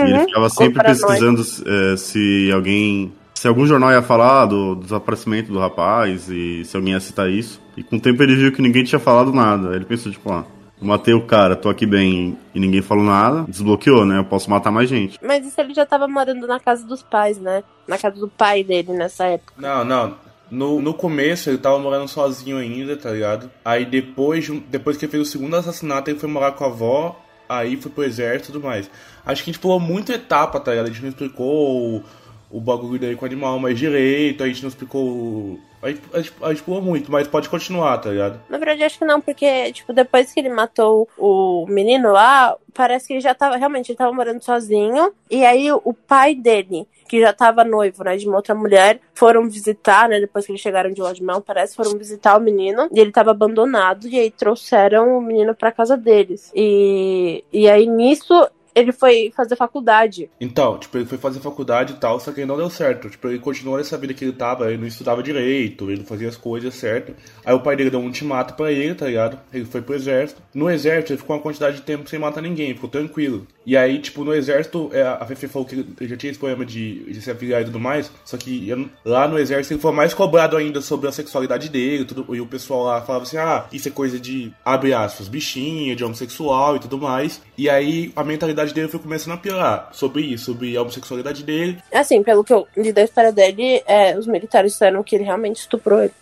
[0.01, 4.75] E ele Uhum, ficava sempre pesquisando é, se alguém se algum jornal ia falar do,
[4.75, 7.59] do desaparecimento do rapaz e se alguém ia citar isso.
[7.75, 9.75] E com o tempo ele viu que ninguém tinha falado nada.
[9.75, 10.45] Ele pensou, tipo, ah,
[10.87, 13.45] matei o cara, tô aqui bem e ninguém falou nada.
[13.47, 14.17] Desbloqueou, né?
[14.17, 15.19] Eu posso matar mais gente.
[15.21, 17.63] Mas isso ele já tava morando na casa dos pais, né?
[17.87, 19.53] Na casa do pai dele nessa época.
[19.57, 20.15] Não, não.
[20.49, 23.49] No, no começo ele tava morando sozinho ainda, tá ligado?
[23.63, 26.67] Aí depois, de depois que ele fez o segundo assassinato, ele foi morar com a
[26.67, 28.89] avó, aí foi pro exército e tudo mais.
[29.25, 30.87] Acho que a gente pulou muito etapa, tá ligado?
[30.87, 32.03] A gente não explicou
[32.51, 35.03] o, bagulho daí com o animal mais direito, a gente não explicou.
[35.03, 38.39] o- A gente, a, gente, a gente pulou muito, mas pode continuar, tá ligado?
[38.47, 43.07] Na verdade, acho que não, porque, tipo, depois que ele matou o menino lá, parece
[43.07, 45.11] que ele já tava, realmente, ele tava morando sozinho.
[45.29, 49.49] E aí, o pai dele, que já tava noivo, né, de uma outra mulher, foram
[49.49, 52.87] visitar, né, depois que eles chegaram de Lodmão, parece, foram visitar o menino.
[52.93, 56.51] E ele tava abandonado, e aí trouxeram o menino pra casa deles.
[56.55, 60.29] E, e aí, nisso, ele foi fazer faculdade.
[60.39, 63.09] Então, tipo, ele foi fazer faculdade e tal, só que não deu certo.
[63.09, 66.29] Tipo, ele continuou nessa vida que ele tava, ele não estudava direito, ele não fazia
[66.29, 67.13] as coisas certo.
[67.45, 69.39] Aí o pai dele deu um ultimato pra ele, tá ligado?
[69.53, 70.41] Ele foi pro exército.
[70.53, 73.45] No exército, ele ficou uma quantidade de tempo sem matar ninguém, ficou tranquilo.
[73.65, 76.65] E aí, tipo, no exército, é, a Fefe falou que ele já tinha esse problema
[76.65, 79.91] de, de se afiliar e tudo mais, só que eu- lá no exército ele foi
[79.91, 83.65] mais cobrado ainda sobre a sexualidade dele, tudo, e o pessoal lá falava assim, ah,
[83.71, 87.39] isso é coisa de, abre aspas, bichinha, de homossexual e tudo mais.
[87.57, 91.77] E aí a mentalidade dele foi começando a piorar sobre isso, sobre a homossexualidade dele.
[91.93, 95.57] Assim, pelo que eu li da história dele, é, os militares disseram que ele realmente
[95.57, 96.13] estuprou ele.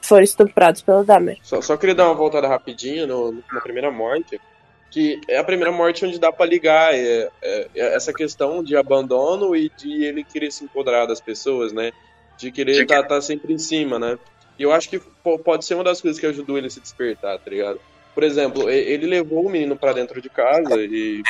[0.00, 1.38] Foram estuprados pelo Dahmer.
[1.42, 4.40] Só, só queria dar uma voltada rapidinho no- na primeira morte,
[4.90, 8.76] que é a primeira morte onde dá pra ligar é, é- é essa questão de
[8.76, 11.90] abandono e de ele querer se empoderar das pessoas, né?
[12.38, 14.16] De querer estar tá, sempre em cima, né?
[14.58, 16.80] E eu acho que po- pode ser uma das coisas que ajudou ele a se
[16.80, 17.80] despertar, tá ligado?
[18.14, 21.22] Por exemplo, ele levou o menino pra dentro de casa e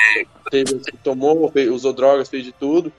[0.51, 2.93] teve, tomou, usou drogas, fez de tudo.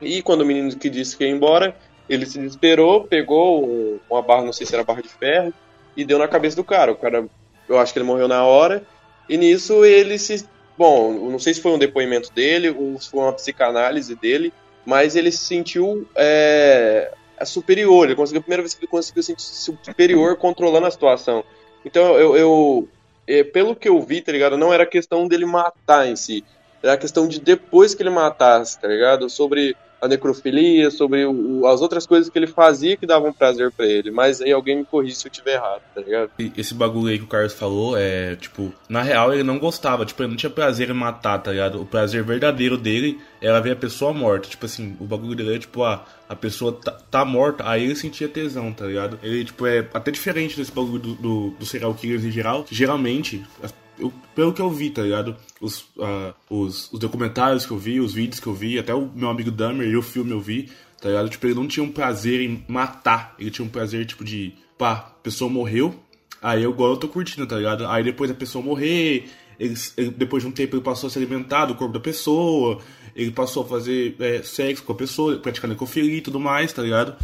[0.00, 1.78] E quando o menino que disse que ia embora,
[2.08, 5.54] ele se desesperou, pegou um- uma barra, não sei se era barra de ferro,
[5.96, 6.92] e deu na cabeça do cara.
[6.92, 7.26] O cara,
[7.68, 8.86] eu acho que ele morreu na hora.
[9.28, 10.46] E nisso ele se.
[10.76, 14.52] Bom, não sei se foi um depoimento dele ou se foi uma psicanálise dele,
[14.84, 17.12] mas ele se sentiu é,
[17.44, 18.06] superior.
[18.06, 19.44] Ele conseguiu, a primeira vez que ele conseguiu se sentir
[19.82, 21.44] superior controlando a situação.
[21.84, 22.36] Então eu.
[22.36, 22.88] eu
[23.26, 24.58] é, pelo que eu vi, tá ligado?
[24.58, 26.44] Não era questão dele matar em si.
[26.82, 29.30] Era questão de depois que ele matasse, tá ligado?
[29.30, 29.74] Sobre
[30.04, 34.10] a necrofilia, sobre o- as outras coisas que ele fazia que davam prazer pra ele.
[34.10, 36.30] Mas aí alguém me corrige se eu tiver errado, tá ligado?
[36.56, 40.22] Esse bagulho aí que o Carlos falou é, tipo, na real ele não gostava, tipo,
[40.22, 41.80] ele não tinha prazer em matar, tá ligado?
[41.80, 44.48] O prazer verdadeiro dele era ver a pessoa morta.
[44.48, 47.96] Tipo assim, o bagulho dele é tipo, ah, a pessoa tá, tá morta, aí ele
[47.96, 49.18] sentia tesão, tá ligado?
[49.22, 52.64] Ele, tipo, é até diferente desse bagulho do, do, do serial killers em geral.
[52.70, 55.36] Geralmente, as- eu- pelo que eu vi, tá ligado?
[55.60, 59.10] Os, ah, os, os documentários que eu vi, os vídeos que eu vi, até o
[59.14, 61.28] meu amigo Dahmer e o filme eu vi, tá ligado?
[61.28, 64.92] Tipo, ele não tinha um prazer em matar, ele tinha um prazer, tipo, de, pá,
[64.92, 65.94] a pessoa morreu,
[66.42, 67.86] Aí agora eu tô curtindo, tá ligado?
[67.86, 69.24] Aí depois a pessoa morrer,
[69.58, 72.82] ele, ele- depois de um tempo ele passou a se alimentar do corpo da pessoa,
[73.16, 76.82] ele passou a fazer é, sexo com a pessoa, praticar necrofilia e tudo mais, tá
[76.82, 77.16] ligado?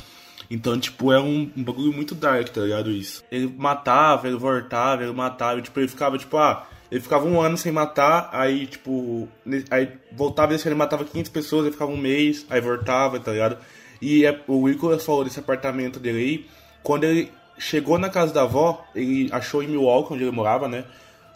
[0.49, 2.91] Então, tipo, é um, um bagulho muito dark, tá ligado?
[2.91, 3.23] Isso.
[3.31, 7.41] Ele matava, ele voltava, ele matava, e, tipo, ele ficava, tipo, ah, ele ficava um
[7.41, 9.29] ano sem matar, aí, tipo,
[9.71, 13.59] aí voltava e ele matava 500 pessoas, ele ficava um mês, aí voltava, tá ligado?
[14.03, 16.47] E é, o Nicolas falou desse apartamento dele aí,
[16.83, 20.85] quando ele chegou na casa da avó, ele achou em Milwaukee, onde ele morava, né?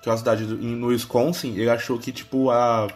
[0.02, 2.88] Que é uma cidade do- no Wisconsin, ele achou que, tipo, a.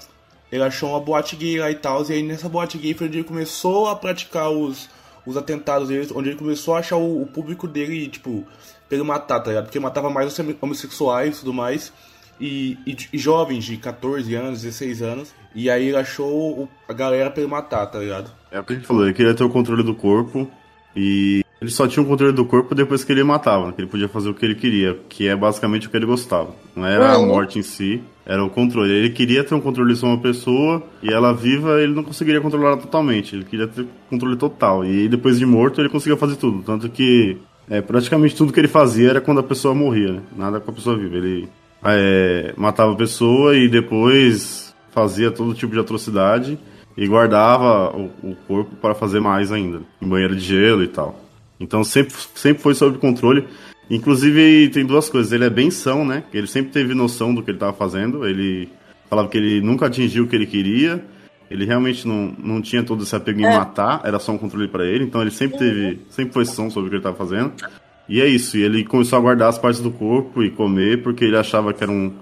[0.51, 3.19] Ele achou uma boate gay lá e tal, e aí nessa boate gay foi onde
[3.19, 4.89] ele começou a praticar os,
[5.29, 8.45] os atentados dele, onde ele começou a achar o, o público dele, tipo,
[8.89, 9.65] pra ele matar, tá ligado?
[9.65, 11.93] Porque ele matava mais os homossexuais e tudo mais,
[12.41, 16.93] e, e, e jovens de 14 anos, 16 anos, e aí ele achou o- a
[16.93, 18.31] galera pra ele matar, tá ligado?
[18.51, 20.49] É o que gente falou, ele queria ter o controle do corpo
[20.97, 24.09] e ele só tinha o controle do corpo depois que ele matava, que ele podia
[24.09, 26.51] fazer o que ele queria, que é basicamente o que ele gostava.
[26.77, 27.27] Não era a Uhum.
[27.27, 28.93] morte em si, era o controle.
[28.93, 32.77] Ele queria ter um controle sobre uma pessoa e ela viva, ele não conseguiria controlar
[32.77, 34.85] totalmente, ele queria ter controle total.
[34.85, 37.37] E depois de morto ele conseguia fazer tudo, tanto que
[37.69, 40.23] é, praticamente tudo que ele fazia era quando a pessoa morria, né?
[40.37, 41.17] nada com a pessoa viva.
[41.17, 41.49] Ele
[41.85, 46.59] é, matava a pessoa e depois fazia todo tipo de atrocidade
[46.97, 51.19] e guardava o, o corpo para fazer mais ainda, em banheiro de gelo e tal.
[51.61, 53.47] Então sempre, sempre foi sob controle.
[53.91, 56.25] Inclusive tem duas coisas, ele é bem são, né?
[56.33, 58.69] Ele sempre teve noção do que ele estava fazendo, ele
[59.09, 61.03] falava que ele nunca atingiu o que ele queria,
[61.51, 63.57] ele realmente não, não tinha todo esse apego em É.
[63.57, 66.89] matar, era só um controle para ele, então ele sempre teve, sempre foi são sobre
[66.89, 67.53] o que ele estava fazendo.
[68.07, 71.25] E é isso, e ele começou a guardar as partes do corpo e comer porque
[71.25, 72.13] ele achava que era um,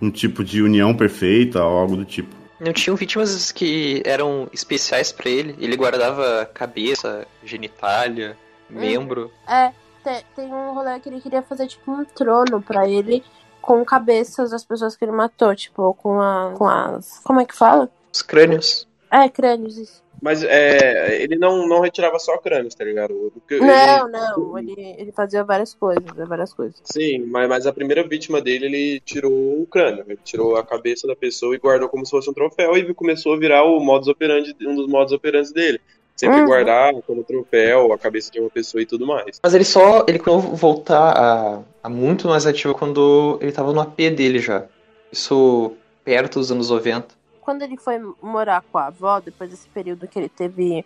[0.00, 2.34] um tipo de união perfeita ou algo do tipo.
[2.60, 5.54] Não tinham vítimas que eram especiais pra ele?
[5.58, 8.36] Ele guardava cabeça, genitália,
[8.70, 9.30] membro.
[9.48, 9.68] É,
[10.02, 13.22] te- tem um rolê que ele queria fazer, tipo, um trono pra ele
[13.60, 17.20] com cabeças das pessoas que ele matou, tipo, com, a, com as.
[17.24, 17.88] Como é que fala?
[18.12, 18.86] Os crânios.
[19.10, 20.04] É, crânios, isso.
[20.22, 23.12] Mas é, ele não, não retirava só crânios, tá ligado?
[23.14, 26.80] O que- ele- Não, não, ele, ele fazia várias coisas, várias coisas.
[26.84, 30.04] Sim, mas, mas a primeira vítima dele, ele tirou o crânio.
[30.06, 33.34] Ele tirou a cabeça da pessoa e guardou como se fosse um troféu e começou
[33.34, 35.80] a virar o modus operandi, um dos modus operandi dele.
[36.16, 36.46] Sempre Uhum.
[36.46, 39.40] guardar como troféu a cabeça de uma pessoa e tudo mais.
[39.42, 40.04] Mas ele só.
[40.06, 44.38] Ele começou a voltar a, a muito mais ativo quando ele tava no AP dele
[44.38, 44.64] já.
[45.10, 45.72] Isso
[46.04, 47.08] perto dos anos 90.
[47.40, 50.84] Quando ele foi morar com a avó, depois desse período que ele teve.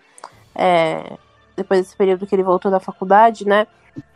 [0.55, 1.17] é,
[1.57, 3.67] depois desse período que ele voltou da faculdade, né?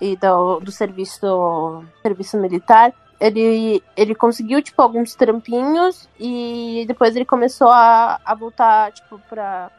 [0.00, 7.24] E do, do serviço, serviço militar, ele, ele conseguiu, tipo, alguns trampinhos e depois ele
[7.24, 9.70] começou a, a voltar, tipo, pra,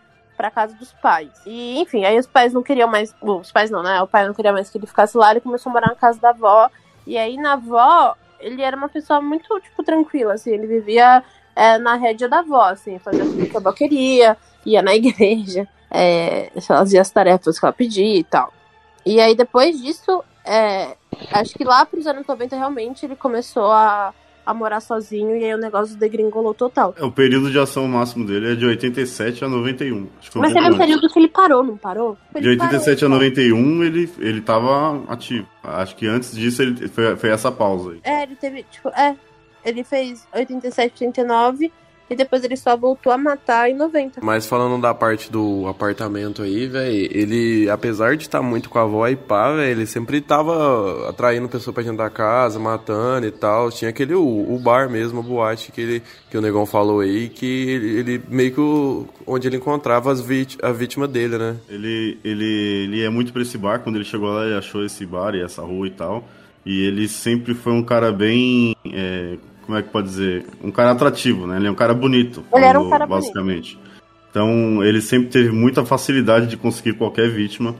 [0.44, 1.32] pra casa dos pais.
[1.46, 3.16] E, enfim, aí os pais não queriam mais.
[3.22, 4.02] bom, Os pais não, né?
[4.02, 6.20] O pai não queria mais que ele ficasse lá, ele começou a morar na casa
[6.20, 6.70] da avó.
[7.08, 11.24] E aí, na avó, ele era uma pessoa muito, tipo, tranquila, assim, ele vivia
[11.56, 15.66] é, na rédea da avó, assim, fazia tudo que a avó queria, ia na igreja,
[15.90, 18.52] é, fazia as tarefas que ela pedia e tal.
[19.06, 20.98] E aí, depois disso, é,
[21.32, 24.14] acho que lá pros anos 90, realmente, ele começou a,
[24.46, 26.94] a morar sozinho e aí o negócio degringolou total.
[26.98, 30.08] É, O período de ação máximo dele é de 87 a 91.
[30.20, 32.18] Acho que foi um Mas teve um período que ele parou, não parou?
[32.34, 33.24] De Ele 87 a parou.
[33.24, 35.48] 91 ele, ele tava ativo.
[35.64, 38.00] Acho que antes disso ele foi, foi essa pausa aí.
[38.04, 39.16] É, ele teve, tipo, é,
[39.64, 41.72] ele fez 87, 89
[42.14, 44.22] e depois ele só voltou a matar em 90.
[44.22, 48.84] Mas falando da parte do apartamento aí, velho, ele, apesar de estar muito com a
[48.84, 53.32] avó e pá, velho, ele sempre tava atraindo pessoa pra dentro da casa, matando e
[53.32, 53.72] tal.
[53.72, 57.30] Tinha aquele, o, o bar mesmo, a boate que, ele, que o Negão falou aí,
[57.30, 61.58] que ele, ele meio que o, onde ele encontrava as vit, a vítima dele, né?
[61.68, 63.80] Ele, ele, ele é muito pra esse bar.
[63.80, 66.24] Quando ele chegou lá, ele achou esse bar e essa rua e tal.
[66.66, 68.76] E ele sempre foi um cara bem.
[68.86, 70.46] é, como é que pode dizer?
[70.64, 71.58] Um cara atrativo, né?
[71.58, 72.44] Ele é um cara bonito.
[72.54, 73.22] Ele era um cara bonito.
[73.22, 73.80] basicamente.
[74.30, 77.76] Então, ele sempre teve muita facilidade de conseguir qualquer vítima.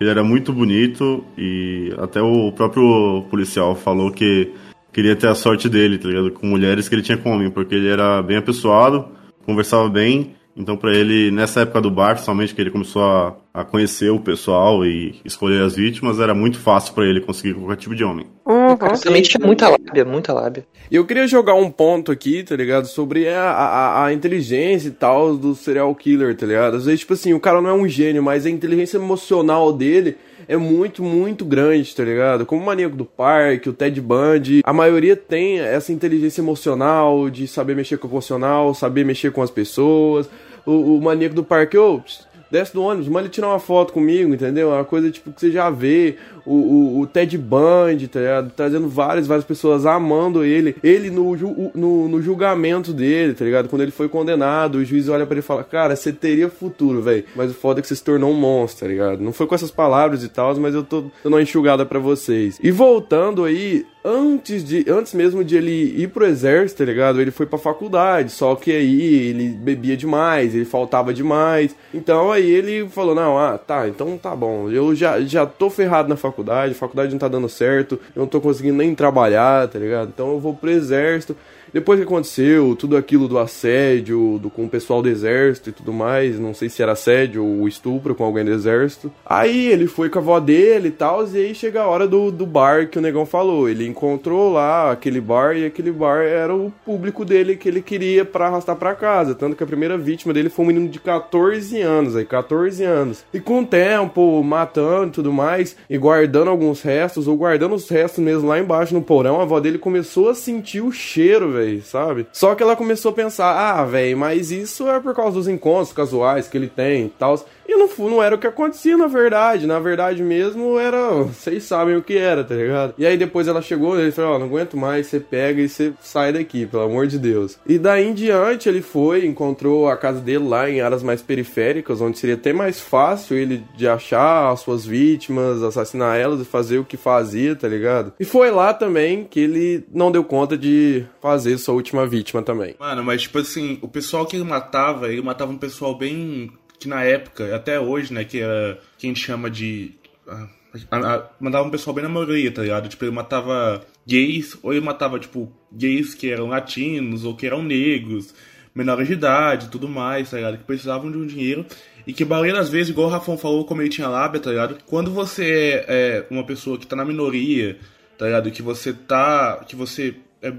[0.00, 4.50] Ele era muito bonito e até o próprio policial falou que
[4.92, 6.30] queria ter a sorte dele, tá ligado?
[6.30, 9.08] Com mulheres que ele tinha com homem, porque ele era bem apessoado,
[9.44, 10.34] conversava bem.
[10.56, 14.20] Então, pra ele, nessa época do bar, somente que ele começou a, a conhecer o
[14.20, 18.26] pessoal e escolher as vítimas, era muito fácil pra ele conseguir qualquer tipo de homem.
[18.46, 18.76] Uhum.
[19.02, 20.66] Também tinha muita lábia, muita lábia.
[20.90, 22.86] E eu queria jogar um ponto aqui, tá ligado?
[22.86, 26.76] Sobre a, a, a inteligência e tal do serial killer, tá ligado?
[26.76, 30.16] Às vezes, tipo assim, o cara não é um gênio, mas a inteligência emocional dele
[30.48, 32.46] é muito, muito grande, tá ligado?
[32.46, 37.46] Como o Maníaco do Parque, o Ted Bundy, a maioria tem essa inteligência emocional de
[37.46, 40.28] saber mexer com o emocional, saber mexer com as pessoas.
[40.66, 43.92] O, o Maníaco do Parque, ô, pss, desce do ônibus, manda ele tirar uma foto
[43.92, 44.72] comigo, entendeu?
[44.72, 46.16] É uma coisa tipo que você já vê.
[46.44, 48.52] O, o, o Ted Bundy, tá ligado?
[48.54, 50.76] Trazendo várias, várias pessoas amando ele.
[50.82, 51.36] Ele no,
[51.74, 53.68] no, no julgamento dele, tá ligado?
[53.68, 57.02] Quando ele foi condenado, o juiz olha pra ele e fala: Cara, você teria futuro,
[57.02, 57.24] velho.
[57.34, 59.22] Mas o foda é que você se tornou um monstro, tá ligado?
[59.22, 62.58] Não foi com essas palavras e tal, mas eu tô dando uma enxugada pra vocês.
[62.62, 67.20] E voltando aí, antes de antes mesmo de ele ir pro exército, tá ligado?
[67.20, 71.74] Ele foi pra faculdade, só que aí ele bebia demais, ele faltava demais.
[71.92, 74.70] Então aí ele falou: "Não, ah, tá, então tá bom.
[74.70, 76.29] Eu já já tô ferrado na faculdade,
[76.72, 80.08] a faculdade não tá dando certo, eu não tô conseguindo nem trabalhar, tá ligado?
[80.08, 81.36] Então eu vou pro exército".
[81.72, 85.92] Depois que aconteceu tudo aquilo do assédio do, com o pessoal do exército e tudo
[85.92, 89.12] mais, não sei se era assédio ou estupro com alguém do exército.
[89.24, 92.30] Aí ele foi com a avó dele e tal, e aí chega a hora do,
[92.30, 93.68] do bar que o negão falou.
[93.68, 98.24] Ele encontrou lá aquele bar e aquele bar era o público dele que ele queria
[98.24, 99.34] pra arrastar pra casa.
[99.34, 103.24] Tanto que a primeira vítima dele foi um menino de 14 anos, aí, 14 anos.
[103.32, 107.88] E com o tempo, matando e tudo mais, e guardando alguns restos, ou guardando os
[107.88, 111.59] restos mesmo lá embaixo no porão, a avó dele começou a sentir o cheiro, velho,
[111.82, 112.26] sabe?
[112.32, 115.92] Só que ela começou a pensar, ah, velho, mas isso é por causa dos encontros
[115.92, 117.44] casuais que ele tem e tal.
[117.70, 119.64] E não, não era o que acontecia, na verdade.
[119.64, 121.22] Na verdade mesmo, era.
[121.22, 122.94] Vocês sabem o que era, tá ligado?
[122.98, 125.92] E aí depois ela chegou ele falou: Ó, não aguento mais, você pega e você
[126.00, 127.58] sai daqui, pelo amor de Deus.
[127.64, 132.00] E daí em diante ele foi, encontrou a casa dele lá em áreas mais periféricas,
[132.00, 136.78] onde seria até mais fácil ele de achar as suas vítimas, assassinar elas e fazer
[136.78, 138.12] o que fazia, tá ligado?
[138.18, 142.74] E foi lá também que ele não deu conta de fazer sua última vítima também.
[142.80, 146.50] Mano, mas tipo assim, o pessoal que ele matava, ele matava um pessoal bem.
[146.80, 148.80] Que na época, até hoje, né, que era.
[148.98, 149.92] que a gente chama de.
[150.26, 150.48] ah,
[150.90, 152.88] a- a- mandava um pessoal bem na maioria, tá ligado?
[152.88, 157.62] Tipo, ele matava gays, ou ele matava, tipo, gays que eram latinos ou que eram
[157.62, 158.34] negros.
[158.72, 160.56] menores de idade tudo mais, tá ligado?
[160.58, 161.66] Que precisavam de um dinheiro.
[162.06, 164.48] E que a maioria das vezes, igual o Rafão falou, como ele tinha lábia, tá
[164.50, 164.78] ligado?
[164.86, 167.78] Quando você é uma pessoa que tá na minoria,
[168.16, 168.48] tá ligado?
[168.52, 169.56] Que você tá.
[169.68, 170.14] Que você.
[170.40, 170.52] É,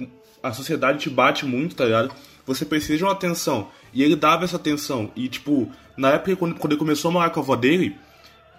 [0.44, 2.14] a sociedade te bate muito, tá ligado?
[2.46, 3.70] Você precisa de uma atenção.
[3.94, 5.10] E ele dava essa atenção.
[5.16, 7.96] E, tipo, na época, quando, quando ele começou a morar com a avó dele,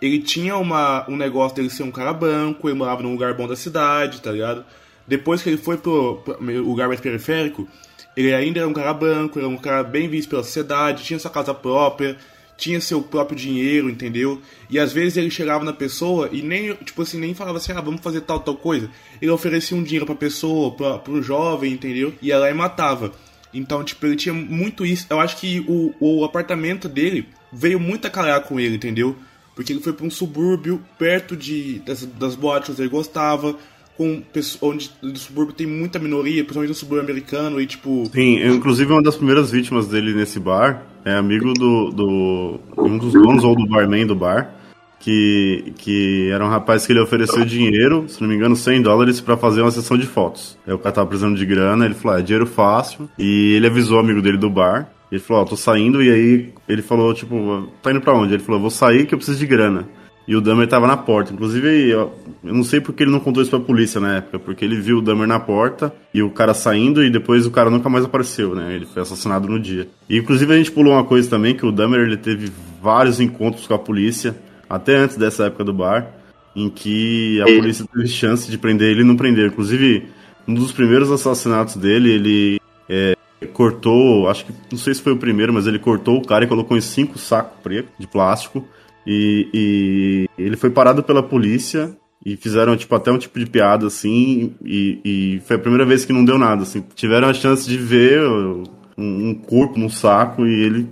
[0.00, 3.46] ele tinha uma, um negócio dele ser um cara branco, ele morava num lugar bom
[3.46, 4.64] da cidade, tá ligado?
[5.06, 7.68] Depois que ele foi pro, pro lugar mais periférico,
[8.16, 11.30] ele ainda era um cara branco, era um cara bem visto pela sociedade, tinha sua
[11.30, 12.16] casa própria,
[12.56, 14.40] tinha seu próprio dinheiro, entendeu?
[14.68, 17.80] E às vezes ele chegava na pessoa e nem, tipo assim, nem falava assim, ah,
[17.80, 18.90] vamos fazer tal, tal coisa.
[19.20, 22.12] Ele oferecia um dinheiro pra pessoa, pra, pro jovem, entendeu?
[22.20, 23.12] E ela matava.
[23.52, 25.06] Então, tipo, ele tinha muito isso.
[25.10, 29.16] Eu acho que o, o apartamento dele veio muito a calhar com ele, entendeu?
[29.54, 33.56] Porque ele foi pra um subúrbio perto de, das, das boates onde ele gostava,
[33.96, 34.22] com
[34.62, 38.08] onde no subúrbio tem muita minoria, principalmente no subúrbio americano, e tipo.
[38.12, 41.90] Sim, eu, inclusive uma das primeiras vítimas dele nesse bar é amigo do.
[41.90, 44.61] do um dos donos ou do barman do bar.
[45.02, 49.20] Que, que era um rapaz que ele ofereceu dinheiro, se não me engano, 100 dólares
[49.20, 50.56] para fazer uma sessão de fotos.
[50.64, 53.10] Aí o cara tava precisando de grana, ele falou: ah, é dinheiro fácil.
[53.18, 54.88] E ele avisou o amigo dele do bar.
[55.10, 56.00] Ele falou: Ó, oh, tô saindo.
[56.00, 58.34] E aí ele falou: Tipo, tá indo pra onde?
[58.34, 59.88] Ele falou: Vou sair que eu preciso de grana.
[60.26, 61.32] E o Dahmer tava na porta.
[61.32, 62.12] Inclusive, eu,
[62.44, 64.98] eu não sei porque ele não contou isso pra polícia na época, porque ele viu
[64.98, 68.54] o Dahmer na porta e o cara saindo e depois o cara nunca mais apareceu,
[68.54, 68.74] né?
[68.74, 69.88] Ele foi assassinado no dia.
[70.08, 73.66] E inclusive a gente pulou uma coisa também, que o Dahmer ele teve vários encontros
[73.66, 74.36] com a polícia,
[74.72, 76.10] até antes dessa época do bar,
[76.56, 79.48] em que a polícia teve chance de prender ele e não prender.
[79.48, 80.08] Inclusive,
[80.48, 83.14] um dos primeiros assassinatos dele, ele é,
[83.52, 86.48] cortou, acho que, não sei se foi o primeiro, mas ele cortou o cara e
[86.48, 88.66] colocou em cinco sacos preto de plástico
[89.06, 91.94] e, e, ele foi parado pela polícia
[92.24, 96.04] e fizeram tipo até um tipo de piada assim e, e foi a primeira vez
[96.04, 98.62] que não deu nada assim tiveram a chance de ver um,
[98.96, 100.88] um corpo num saco e ele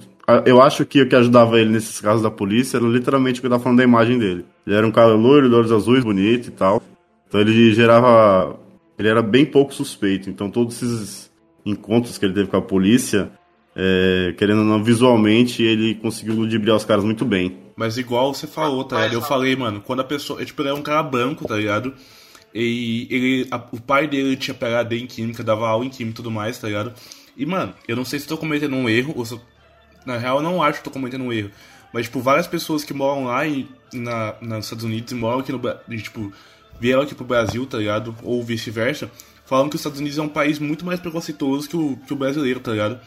[0.47, 3.47] eu acho que o que ajudava ele nesses casos da polícia era literalmente o que
[3.47, 6.49] eu tava falando da imagem dele ele era um cara loiro de olhos azuis bonito
[6.49, 6.83] e tal
[7.29, 8.59] então ele gerava
[8.99, 11.31] ele era bem pouco suspeito então todos esses
[11.65, 13.31] encontros que ele teve com a polícia
[13.75, 17.57] é, querendo ou não, visualmente, ele conseguiu ludibriar os caras muito bem.
[17.77, 19.15] Mas igual você falou, tá ligado?
[19.15, 20.45] Eu falei, mano, quando a pessoa.
[20.45, 21.95] Tipo, ele é um cara branco, tá ligado?
[22.55, 23.49] E ele.
[23.51, 26.59] A, o pai dele tinha PHD em química, dava aula em química e tudo mais,
[26.59, 26.93] tá ligado?
[27.37, 29.41] E, mano, eu não sei se tô cometendo um erro, ou se eu,
[30.11, 31.53] Na real, eu não acho que tô cometendo um erro.
[31.93, 35.53] Mas, tipo, várias pessoas que moram lá e, na, nos Estados Unidos e moram aqui
[35.53, 36.33] no Brasil, tipo,
[36.81, 38.15] vieram aqui pro Brasil, tá ligado?
[38.25, 39.09] Ou vice-versa,
[39.47, 42.17] falam que os Estados Unidos é um país muito mais preconceituoso que o, que o
[42.17, 42.99] brasileiro, tá ligado?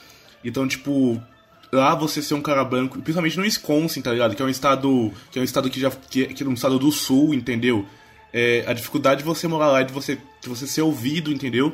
[0.45, 1.22] Então, tipo,
[1.74, 4.34] lá você ser um cara branco, principalmente no Wisconsin, tá ligado?
[4.34, 6.80] Que é um estado que é um estado que já que, que é um estado
[6.80, 7.86] do sul, entendeu?
[8.32, 11.74] É, a dificuldade de você morar lá é de você de você ser ouvido, entendeu?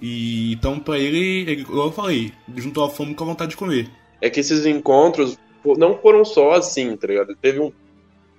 [0.00, 3.56] E então para ele, ele, como eu falei, juntou a fome com a vontade de
[3.56, 3.90] comer.
[4.22, 5.36] É que esses encontros
[5.76, 7.36] não foram só assim, tá ligado?
[7.36, 7.70] Teve um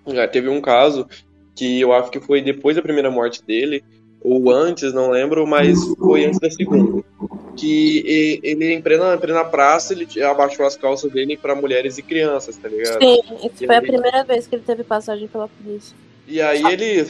[0.07, 1.07] é, teve um caso
[1.55, 3.84] que eu acho que foi depois da primeira morte dele,
[4.21, 7.03] ou antes, não lembro, mas foi antes da segunda.
[7.55, 12.57] Que ele, em plena, plena praça, ele abaixou as calças dele para mulheres e crianças,
[12.57, 12.99] tá ligado?
[12.99, 15.95] Sim, isso foi a primeira vez que ele teve passagem pela polícia.
[16.27, 17.07] E aí ele,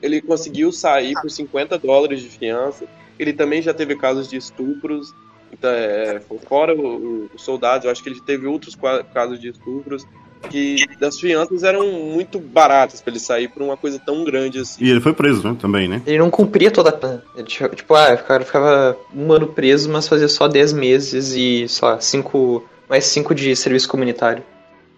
[0.00, 2.86] ele conseguiu sair por 50 dólares de fiança.
[3.18, 5.12] Ele também já teve casos de estupros.
[5.52, 8.76] Então, é, fora os soldados, eu acho que ele teve outros
[9.12, 10.06] casos de estupros
[10.48, 14.82] que das fianças eram muito baratas para ele sair por uma coisa tão grande assim.
[14.82, 15.56] E ele foi preso, né?
[15.60, 16.00] Também, né?
[16.06, 17.22] Ele não cumpria toda a pena.
[17.44, 22.00] Tipo, ah, o cara ficava um ano preso, mas fazia só 10 meses e só
[22.00, 24.42] cinco, mais 5 de serviço comunitário.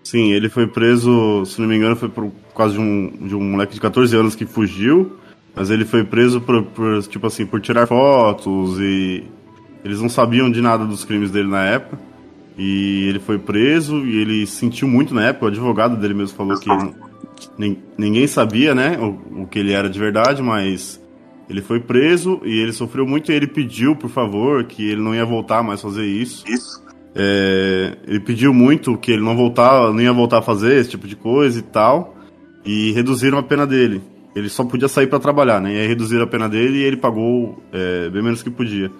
[0.05, 3.43] Sim, ele foi preso, se não me engano, foi por causa de um, de um
[3.43, 5.17] moleque de 14 anos que fugiu,
[5.55, 9.25] mas ele foi preso por, por, tipo assim, por tirar fotos e
[9.85, 11.99] eles não sabiam de nada dos crimes dele na época.
[12.57, 15.47] E ele foi preso e ele sentiu muito na época.
[15.47, 16.69] O advogado dele mesmo falou que
[17.97, 21.01] ninguém sabia, né, o, o que ele era de verdade, mas
[21.49, 25.15] ele foi preso e ele sofreu muito e ele pediu, por favor, que ele não
[25.15, 26.45] ia voltar mais a fazer isso.
[26.49, 26.83] Isso.
[27.15, 31.07] É, ele pediu muito que ele não voltava, não ia voltar a fazer esse tipo
[31.07, 32.17] de coisa e tal.
[32.65, 34.01] E reduziram a pena dele.
[34.35, 35.75] Ele só podia sair para trabalhar, né?
[35.75, 38.91] E aí reduziram a pena dele e ele pagou é, bem menos que podia.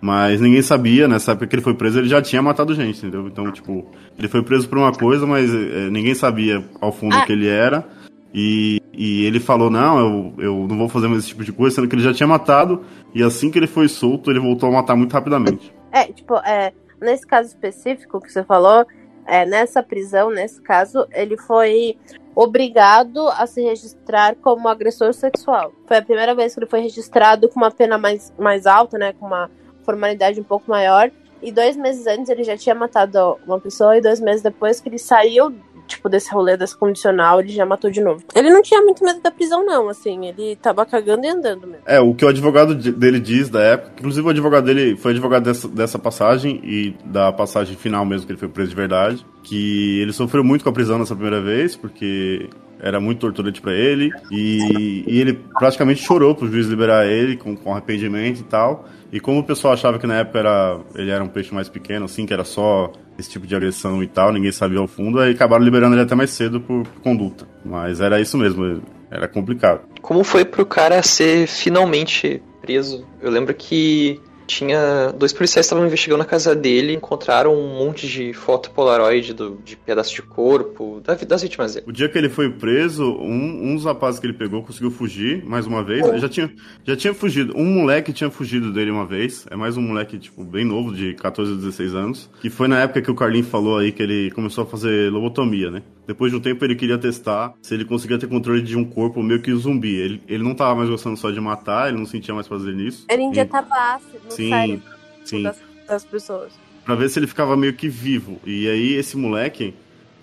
[0.00, 3.26] Mas ninguém sabia, nessa época que ele foi preso, ele já tinha matado gente, entendeu?
[3.26, 3.84] Então, tipo,
[4.16, 7.26] ele foi preso por uma coisa, mas é, ninguém sabia ao fundo o ah.
[7.26, 7.84] que ele era.
[8.32, 11.76] E, e ele falou, não, eu, eu não vou fazer mais esse tipo de coisa,
[11.76, 12.84] sendo que ele já tinha matado,
[13.14, 15.74] e assim que ele foi solto, ele voltou a matar muito rapidamente.
[15.90, 18.86] É, tipo, é, nesse caso específico que você falou,
[19.26, 21.96] é, nessa prisão, nesse caso, ele foi
[22.34, 25.72] obrigado a se registrar como agressor sexual.
[25.86, 29.12] Foi a primeira vez que ele foi registrado com uma pena mais, mais alta, né,
[29.12, 29.50] com uma
[29.92, 31.10] formalidade um pouco maior.
[31.42, 34.88] E dois meses antes ele já tinha matado uma pessoa, e dois meses depois que
[34.88, 35.54] ele saiu,
[35.86, 38.22] tipo, desse rolê desse condicional, ele já matou de novo.
[38.34, 41.82] Ele não tinha muito medo da prisão, não, assim, ele tava cagando e andando mesmo.
[41.86, 45.12] É, o que o advogado de- dele diz da época, inclusive o advogado dele foi
[45.12, 49.24] advogado dessa, dessa passagem e da passagem final mesmo, que ele foi preso de verdade,
[49.44, 52.50] que ele sofreu muito com a prisão nessa primeira vez, porque
[52.80, 57.56] era muito torturante pra ele, e, e ele praticamente chorou pro juiz liberar ele com,
[57.56, 58.86] com arrependimento e tal.
[59.10, 62.04] E como o pessoal achava que na época era, ele era um peixe mais pequeno,
[62.04, 65.32] assim, que era só esse tipo de agressão e tal, ninguém sabia ao fundo, aí
[65.32, 67.46] acabaram liberando ele até mais cedo por, por conduta.
[67.64, 69.80] Mas era isso mesmo, era complicado.
[70.00, 73.04] Como foi pro cara ser finalmente preso?
[73.20, 78.08] Eu lembro que tinha dois policiais que estavam investigando a casa dele, encontraram um monte
[78.08, 81.86] de foto polaroid do, de pedaço de corpo da, das vítimas dele.
[81.86, 85.44] O dia que ele foi preso, um, um dos rapazes que ele pegou conseguiu fugir
[85.44, 86.06] mais uma vez.
[86.06, 86.50] Ele já tinha,
[86.82, 87.52] já tinha fugido.
[87.56, 89.46] Um moleque tinha fugido dele uma vez.
[89.50, 92.30] É mais um moleque, tipo, bem novo, de 14 a 16 anos.
[92.40, 95.70] Que foi na época que o Carlinho falou aí que ele começou a fazer lobotomia,
[95.70, 95.82] né?
[96.08, 99.22] Depois de um tempo ele queria testar se ele conseguia ter controle de um corpo
[99.22, 99.94] meio que zumbi.
[99.94, 103.04] Ele, ele não tava mais gostando só de matar, ele não sentia mais prazer nisso.
[103.10, 104.90] Ele injetava ácido no Sim, cérebro
[105.22, 105.42] sim.
[105.42, 106.54] das, das pessoas.
[106.82, 108.40] Pra ver se ele ficava meio que vivo.
[108.46, 109.74] E aí esse moleque,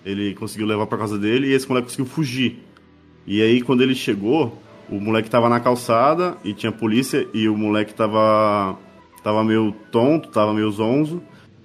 [0.04, 2.64] ele conseguiu levar pra casa dele e esse moleque conseguiu fugir.
[3.24, 4.60] E aí quando ele chegou,
[4.90, 8.76] o moleque tava na calçada e tinha polícia e o moleque tava
[9.22, 11.22] tava meio tonto, tava meio zonzo.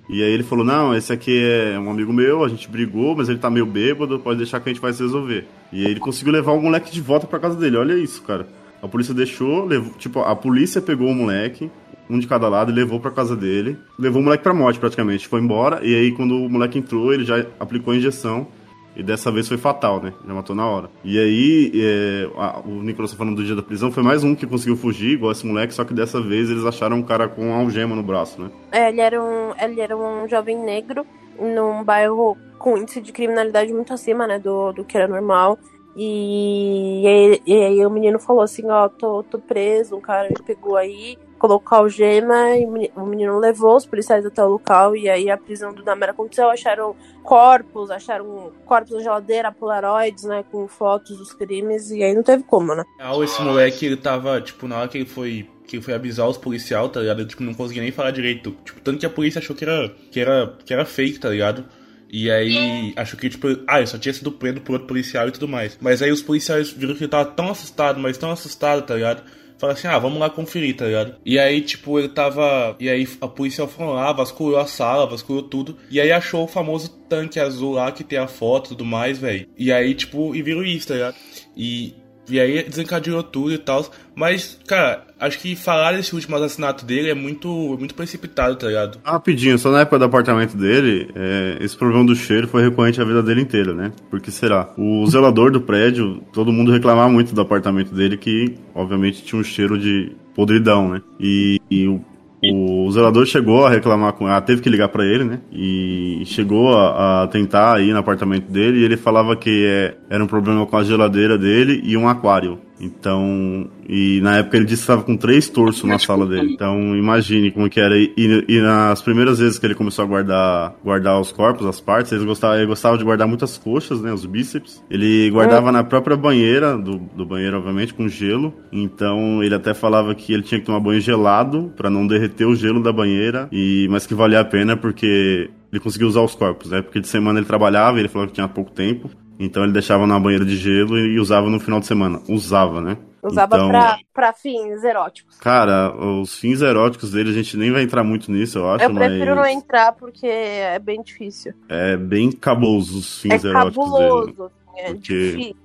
[0.10, 3.30] E aí ele falou: "Não, esse aqui é um amigo meu, a gente brigou, mas
[3.30, 5.46] ele tá meio bêbado, pode deixar que a gente vai se resolver".
[5.72, 7.78] E aí ele conseguiu levar o moleque de volta pra casa dele.
[7.78, 8.48] Olha isso, cara.
[8.82, 11.70] A polícia deixou, levou, tipo, a polícia pegou o moleque,
[12.10, 13.78] um de cada lado, e levou pra casa dele.
[13.98, 15.28] Levou o moleque pra morte, praticamente.
[15.28, 18.48] Foi embora, e aí quando o moleque entrou, ele já aplicou a injeção.
[18.96, 20.14] E dessa vez foi fatal, né?
[20.28, 20.90] Já matou na hora.
[21.04, 24.36] E aí, é, a- o Nicolas tá falando do dia da prisão, foi mais um
[24.36, 27.54] que conseguiu fugir, igual esse moleque, só que dessa vez eles acharam um cara com
[27.54, 28.52] algema no braço, né?
[28.72, 31.06] É, ele era um, ele era um jovem negro
[31.40, 35.58] num bairro com índice de criminalidade muito acima, né, do, do que era normal.
[35.96, 40.30] E, e, aí, e aí o menino falou assim, ó, tô, tô preso, um cara
[40.30, 44.48] me pegou aí, colocou algema, e o meni- o menino levou os policiais até o
[44.50, 50.24] local, e aí a prisão do Namera aconteceu, acharam corpos, acharam corpos na geladeira, polaroids,
[50.24, 52.84] né, com fotos dos crimes, e aí não teve como, né.
[52.98, 55.48] real, esse moleque, ele tava, tipo, na hora que ele foi.
[55.68, 57.20] Que foi avisar os policial, tá ligado?
[57.22, 58.52] Ele, tipo, não conseguia nem falar direito.
[58.66, 59.88] Tipo, tanto que a polícia achou que era.
[60.12, 60.54] que era.
[60.66, 61.64] que era fake, tá ligado?
[62.12, 65.32] E aí achou que, tipo, ah, ele só tinha sido preso por outro policial e
[65.32, 65.78] tudo mais.
[65.80, 69.24] Mas aí os policiais viram que ele tava tão assustado, mas tão assustado, tá ligado?
[69.58, 71.16] Falaram assim, ah, vamos lá conferir, tá ligado?
[71.24, 72.76] E aí, tipo, ele tava.
[72.80, 75.78] E aí a polícia foi lá, vasculhou a sala, vasculhou tudo.
[75.90, 79.20] E aí achou o famoso tanque azul lá que tem a foto e tudo mais,
[79.20, 79.48] velho.
[79.56, 81.16] E aí, tipo, e viram isso, tá ligado?
[81.56, 81.94] E.
[82.32, 83.86] E aí desencadeou tudo e tal.
[84.16, 89.00] Mas, cara, acho que falar desse último assassinato dele é muito, muito precipitado, tá ligado?
[89.04, 93.06] Rapidinho, só na época do apartamento dele, é, esse problema do cheiro foi recorrente a
[93.06, 93.92] vida dele inteira, né?
[94.10, 94.70] Porque será?
[94.78, 99.44] O zelador do prédio, todo mundo reclamava muito do apartamento dele, que obviamente tinha um
[99.44, 101.02] cheiro de podridão, né?
[101.20, 102.02] E, e o,
[102.44, 104.26] o zelador chegou a reclamar com.
[104.26, 105.40] Ah, teve que ligar pra ele, né?
[105.52, 110.24] E chegou a, a tentar ir no apartamento dele e ele falava que é, era
[110.24, 112.60] um problema com a geladeira dele e um aquário.
[112.82, 116.54] Então, e na época ele disse que estava com três torsos na sala dele.
[116.54, 117.96] Então, imagine como que era.
[117.98, 122.12] E, e nas primeiras vezes que ele começou a guardar, guardar os corpos, as partes,
[122.12, 124.84] ele gostava, ele gostava de guardar muitas coxas, né, os bíceps.
[124.90, 128.54] Ele guardava na própria banheira, do, do banheiro, obviamente, com gelo.
[128.72, 132.56] Então, ele até falava que ele tinha que tomar banho gelado para não derreter o
[132.56, 136.70] gelo da banheira, e mas que valia a pena porque ele conseguia usar os corpos,
[136.72, 136.82] né?
[136.82, 139.10] Porque de semana ele trabalhava, ele falou que tinha pouco tempo.
[139.40, 142.22] Então ele deixava na banheira de gelo e usava no final de semana.
[142.30, 142.98] Usava, né?
[143.24, 145.38] Usava então, pra, pra fins eróticos.
[145.40, 148.94] Cara, os fins eróticos dele, a gente nem vai entrar muito nisso, eu acho, Eu
[148.94, 151.54] prefiro mas não entrar porque é bem difícil.
[151.70, 154.10] é bem cabuloso os fins é eróticos dele.
[154.10, 155.56] cabuloso, assim, é Porque- difícil.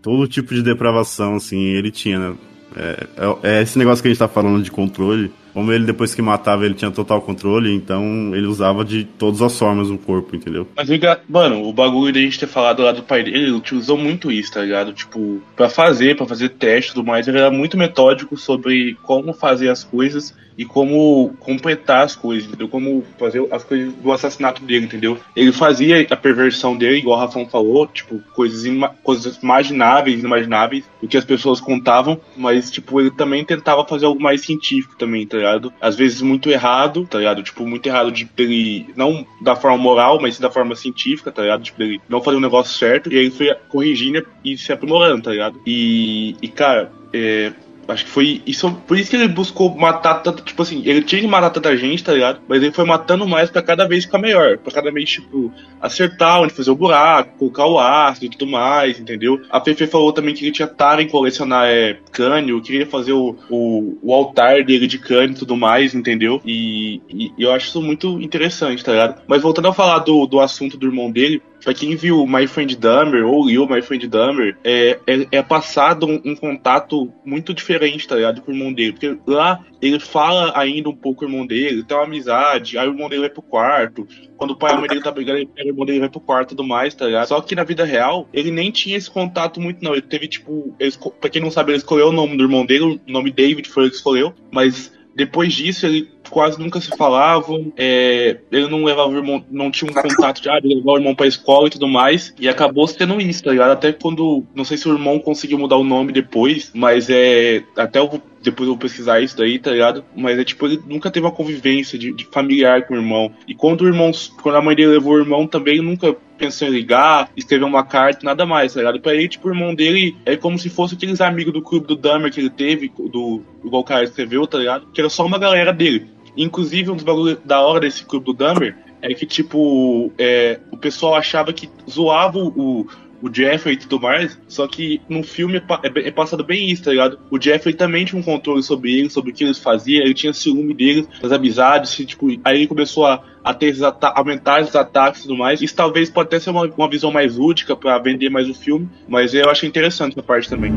[0.00, 2.36] Todo tipo de depravação, assim, ele tinha, né?
[2.76, 5.32] É, é- é esse negócio que a gente tá falando de controle.
[5.52, 9.58] Como ele, depois que matava, ele tinha total controle, então ele usava de todas as
[9.58, 10.66] formas no corpo, entendeu?
[10.76, 10.88] Mas,
[11.28, 14.30] mano, o bagulho de a gente ter falado lá do pai dele, ele utilizou muito
[14.30, 14.92] isso, tá ligado?
[14.92, 19.32] Tipo, pra fazer, pra fazer teste e tudo mais, ele era muito metódico sobre como
[19.32, 22.68] fazer as coisas e como completar as coisas, entendeu?
[22.68, 25.16] Como fazer as coisas do assassinato dele, entendeu?
[25.36, 30.84] Ele fazia a perversão dele, igual o Rafão falou, tipo, coisas, ima- coisas imagináveis, inimagináveis,
[31.00, 35.24] do que as pessoas contavam, mas, tipo, ele também tentava fazer algo mais científico também,
[35.28, 35.72] tá ligado?
[35.80, 37.42] Às vezes muito errado, tá ligado?
[37.42, 41.42] Tipo, muito errado de ele, não da forma moral, mas sim da forma científica, tá
[41.42, 41.62] ligado?
[41.62, 45.22] Tipo, ele não fazer o negócio certo, e aí ele foi corrigindo e se aprimorando,
[45.22, 45.60] tá ligado?
[45.66, 47.52] E, e cara, é,
[47.88, 51.22] Acho que foi isso, por isso que ele buscou matar tanto, tipo assim, ele tinha
[51.22, 52.40] que matar tanta gente, tá ligado?
[52.46, 56.42] Mas ele foi matando mais pra cada vez ficar melhor, pra cada vez, tipo, acertar
[56.42, 59.40] onde fazer o buraco, colocar o ácido e tudo mais, entendeu?
[59.50, 63.34] A Fefe falou também que ele tinha tara em colecionar é, cânio, queria fazer o,
[63.48, 66.42] o, o altar dele de cânio e tudo mais, entendeu?
[66.44, 69.22] E, e eu acho isso muito interessante, tá ligado?
[69.26, 72.76] Mas voltando a falar do, do assunto do irmão dele, Pra quem viu My Friend
[72.76, 78.06] Dahmer ou leu My Friend Dahmer, é, é, é passado um, um, contato muito diferente,
[78.06, 78.40] tá ligado?
[78.40, 78.92] Com o irmão dele.
[78.92, 82.86] Porque lá ele fala ainda um pouco com o irmão dele, tem uma amizade, aí
[82.86, 84.06] o irmão dele vai pro quarto.
[84.36, 86.08] Quando o pai e a mãe dele tá brigando, ele pega o irmão dele vai
[86.08, 87.26] pro quarto e tudo mais, tá ligado?
[87.26, 89.92] Só que na vida real, ele nem tinha esse contato muito, não.
[89.92, 92.84] Ele teve, tipo, ele, pra quem não sabe, ele escolheu o nome do irmão dele,
[92.84, 97.72] o nome David foi ele que escolheu, mas depois disso, ele quase nunca se falavam.
[97.76, 101.14] É, ele não levava o irmão, não tinha um contato de ah, levava o irmão
[101.14, 102.34] pra escola e tudo mais.
[102.38, 103.72] E acabou sendo isso, tá ligado?
[103.72, 104.44] Até quando.
[104.54, 107.62] Não sei se o irmão conseguiu mudar o nome depois, mas é.
[107.76, 110.04] Até eu, depois eu vou pesquisar isso daí, tá ligado?
[110.16, 113.32] Mas é tipo, ele nunca teve uma convivência de, de familiar com o irmão.
[113.46, 114.10] E quando o irmão.
[114.42, 118.24] Quando a mãe dele levou o irmão também, nunca pensou em ligar, escrever uma carta,
[118.24, 119.00] nada mais, tá ligado?
[119.00, 121.96] Pra ele, tipo, o irmão dele é como se fosse aqueles amigos do clube do
[121.96, 124.86] Dahmer que ele teve, do, igual o cara escreveu, tá ligado?
[124.92, 126.06] Que era só uma galera dele.
[126.36, 130.76] Inclusive, um dos bagulhos da hora desse clube do Dahmer é que, tipo, é, o
[130.76, 132.86] pessoal achava que zoava o,
[133.22, 136.84] o Jeffrey e tudo mais, só que no filme é, é, é, passado bem isso,
[136.84, 137.18] tá ligado?
[137.30, 140.32] O Jeffrey também tinha um controle sobre ele, sobre o que eles faziam, ele tinha
[140.32, 145.20] ciúme deles, das amizades, tipo, aí ele começou a, a ter esses aumentar os ataques
[145.20, 145.60] e tudo mais.
[145.60, 148.88] Isso talvez pode até ser uma, uma visão mais útil para vender mais o filme,
[149.08, 150.72] mas eu achei interessante essa parte também.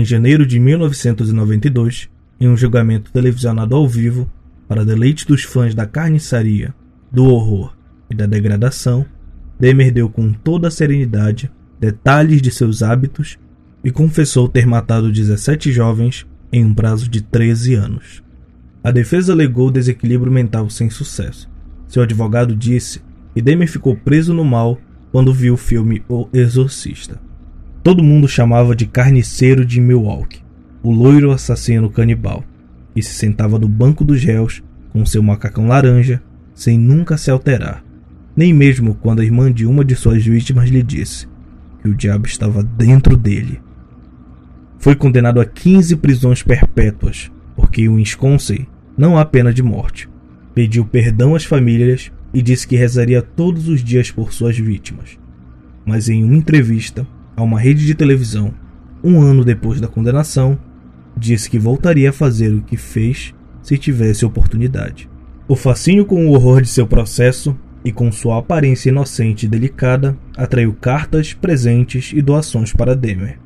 [0.00, 2.08] Em janeiro de 1992,
[2.40, 4.30] em um julgamento televisionado ao vivo,
[4.66, 6.74] para deleite dos fãs da carniçaria,
[7.12, 7.76] do horror
[8.08, 9.04] e da degradação,
[9.58, 13.38] Demer deu com toda a serenidade detalhes de seus hábitos
[13.84, 18.22] e confessou ter matado 17 jovens em um prazo de 13 anos.
[18.82, 21.46] A defesa alegou desequilíbrio mental sem sucesso.
[21.86, 23.02] Seu advogado disse
[23.34, 24.80] que Demer ficou preso no mal
[25.12, 27.20] quando viu o filme O Exorcista.
[27.82, 30.42] Todo mundo chamava de carniceiro de Milwaukee,
[30.82, 32.44] o loiro assassino canibal,
[32.94, 36.22] e se sentava no banco dos réus com seu macacão laranja,
[36.54, 37.82] sem nunca se alterar,
[38.36, 41.26] nem mesmo quando a irmã de uma de suas vítimas lhe disse
[41.80, 43.60] que o diabo estava dentro dele.
[44.78, 48.66] Foi condenado a 15 prisões perpétuas, porque em Wisconsin
[48.96, 50.06] não há pena de morte.
[50.54, 55.18] Pediu perdão às famílias e disse que rezaria todos os dias por suas vítimas.
[55.86, 57.06] Mas em uma entrevista,
[57.40, 58.52] a uma rede de televisão,
[59.02, 60.58] um ano depois da condenação,
[61.16, 65.08] disse que voltaria a fazer o que fez se tivesse oportunidade.
[65.48, 70.16] O fascínio com o horror de seu processo e com sua aparência inocente e delicada
[70.36, 73.38] atraiu cartas, presentes e doações para Demer.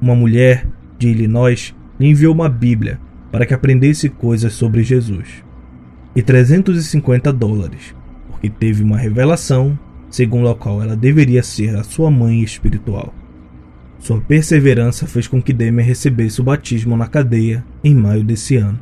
[0.00, 0.66] Uma mulher
[0.98, 3.00] de Illinois lhe enviou uma Bíblia
[3.32, 5.42] para que aprendesse coisas sobre Jesus.
[6.14, 7.94] E 350 dólares,
[8.28, 9.78] porque teve uma revelação
[10.10, 13.12] segundo a qual ela deveria ser a sua mãe espiritual.
[14.08, 18.80] Sua perseverança fez com que Demer recebesse o batismo na cadeia em maio desse ano.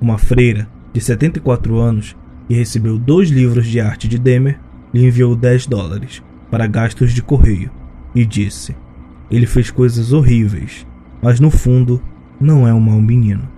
[0.00, 2.16] Uma freira de 74 anos
[2.46, 4.60] que recebeu dois livros de arte de Demer
[4.94, 7.72] lhe enviou 10 dólares para gastos de correio
[8.14, 8.76] e disse:
[9.28, 10.86] Ele fez coisas horríveis,
[11.20, 12.00] mas no fundo
[12.40, 13.48] não é um mau menino.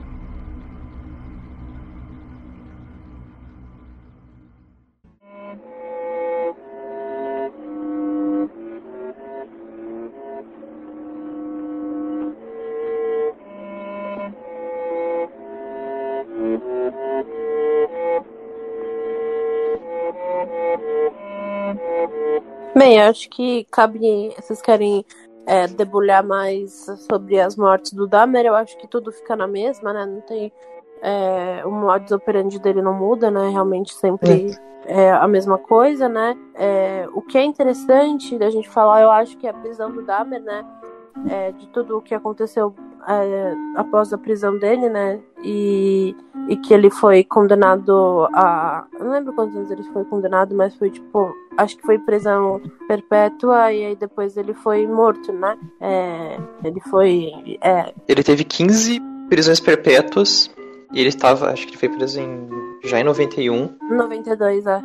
[22.81, 24.35] Bem, acho que cabe.
[24.41, 25.05] Vocês querem
[25.47, 28.47] é, debulhar mais sobre as mortes do Dahmer?
[28.47, 30.07] Eu acho que tudo fica na mesma, né?
[30.07, 30.51] Não tem.
[31.03, 33.51] É, o modus operandi dele não muda, né?
[33.51, 34.57] Realmente sempre
[34.87, 36.35] é, é a mesma coisa, né?
[36.55, 40.41] É, o que é interessante da gente falar, eu acho que a prisão do Dahmer,
[40.41, 40.65] né?
[41.29, 42.75] É, de tudo o que aconteceu
[43.09, 45.19] é, após a prisão dele, né?
[45.43, 46.15] E,
[46.49, 48.85] e que ele foi condenado a.
[48.99, 51.35] Eu não lembro quantos anos ele foi condenado, mas foi tipo.
[51.57, 55.57] Acho que foi prisão perpétua e aí depois ele foi morto, né?
[55.81, 57.33] É, ele foi.
[57.61, 57.93] É...
[58.09, 60.51] Ele teve 15 prisões perpétuas
[60.93, 61.51] e ele estava.
[61.51, 62.49] Acho que ele foi preso em,
[62.85, 63.77] já em 91.
[63.91, 64.81] 92, é.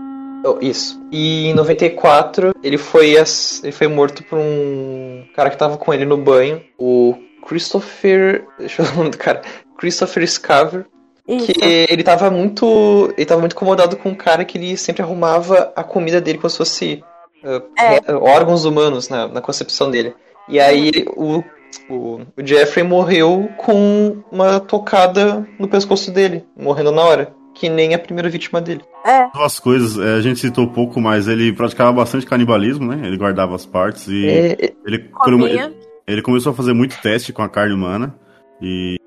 [0.45, 1.01] Oh, isso.
[1.11, 6.05] E em 94 ele foi, ele foi morto por um cara que tava com ele
[6.05, 7.15] no banho, o
[7.47, 8.45] Christopher.
[8.59, 9.41] Deixa eu ver o nome do cara.
[9.77, 10.85] Christopher Scaver.
[11.27, 11.47] Isso.
[11.47, 13.11] Que ele tava muito.
[13.17, 16.49] Ele tava muito incomodado com um cara que ele sempre arrumava a comida dele como
[16.49, 17.03] se fosse
[17.43, 17.95] uh, É.
[17.95, 20.13] re- órgãos humanos na, na concepção dele.
[20.47, 21.43] E aí o,
[21.89, 27.33] o, o Jeffrey morreu com uma tocada no pescoço dele, morrendo na hora.
[27.55, 28.81] Que nem a primeira vítima dele.
[29.05, 33.07] É, Duas coisas, é, a gente citou pouco, mas ele praticava bastante canibalismo, né?
[33.07, 35.63] Ele guardava as partes e É, ele, quando comia.
[35.67, 35.75] ele,
[36.07, 38.15] ele começou a fazer muito teste com a carne humana
[38.61, 38.97] e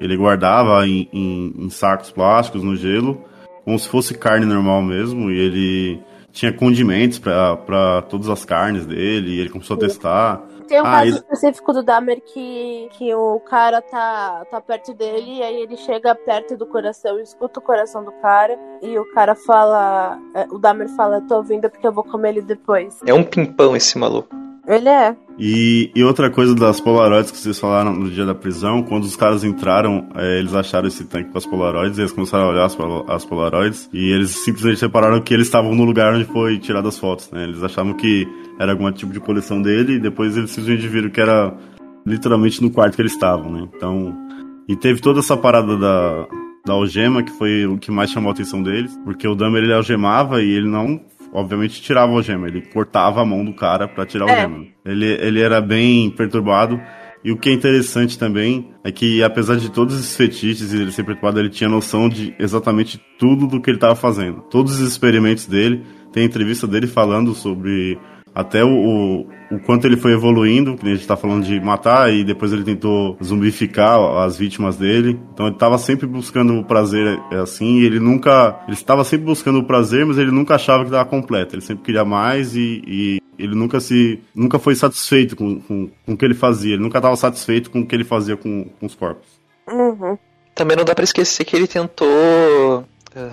[0.00, 3.24] ele guardava em, em- em sacos plásticos no gelo,
[3.64, 9.30] como se fosse carne normal mesmo, e ele tinha condimentos para todas as carnes dele,
[9.36, 10.42] e ele começou a testar.
[10.66, 14.92] Tem um Ah, caso ele- específico do Dahmer que, que o cara tá, tá perto
[14.94, 19.04] dele, e aí ele chega perto do coração, escuta o coração do cara, e o
[19.12, 20.18] cara fala.
[20.34, 22.98] é, O Dahmer fala, tô ouvindo porque eu vou comer ele depois.
[23.06, 24.34] é um pimpão esse maluco.
[24.66, 25.16] Ele é.
[25.38, 29.16] E, e outra coisa das Polaroids que vocês falaram no dia da prisão, quando os
[29.16, 32.76] caras entraram, é, eles acharam esse tanque com as Polaroids, eles começaram a olhar as,
[33.08, 36.98] as Polaroids e eles simplesmente separaram que eles estavam no lugar onde foi tirado as
[36.98, 37.44] fotos, né?
[37.44, 41.20] Eles achavam que era algum tipo de coleção dele e depois eles simplesmente viram que
[41.20, 41.56] era
[42.06, 43.68] literalmente no quarto que eles estavam, né?
[43.74, 44.14] Então,
[44.68, 46.26] e teve toda essa parada da,
[46.64, 49.72] da algema, que foi o que mais chamou a atenção deles, porque o Dahmer ele
[49.72, 51.00] algemava e ele não,
[51.32, 54.42] obviamente, tirava a algema, ele cortava a mão do cara pra tirar a É.
[54.44, 54.66] algema.
[54.84, 56.80] Ele, ele era bem perturbado.
[57.24, 60.90] E o que é interessante também é que, apesar de todos esses fetiches e ele
[60.90, 64.40] ser perturbado, ele tinha noção de exatamente tudo do que ele estava fazendo.
[64.50, 67.96] Todos os experimentos dele, tem entrevista dele falando sobre
[68.34, 69.20] até o, o,
[69.56, 72.64] o quanto ele foi evoluindo, que a gente tá falando de matar, e depois ele
[72.64, 75.20] tentou zumbificar as vítimas dele.
[75.32, 78.60] Então ele tava sempre buscando o prazer é, assim, e ele nunca.
[78.66, 81.54] Ele estava sempre buscando o prazer, mas ele nunca achava que estava completo.
[81.54, 84.20] Ele sempre queria mais e, e ele nunca se.
[84.34, 86.74] nunca foi satisfeito com, com, com o que ele fazia.
[86.74, 89.28] Ele nunca estava satisfeito com o que ele fazia com, com os corpos.
[89.68, 90.16] Uhum.
[90.54, 92.84] Também não dá pra esquecer que ele tentou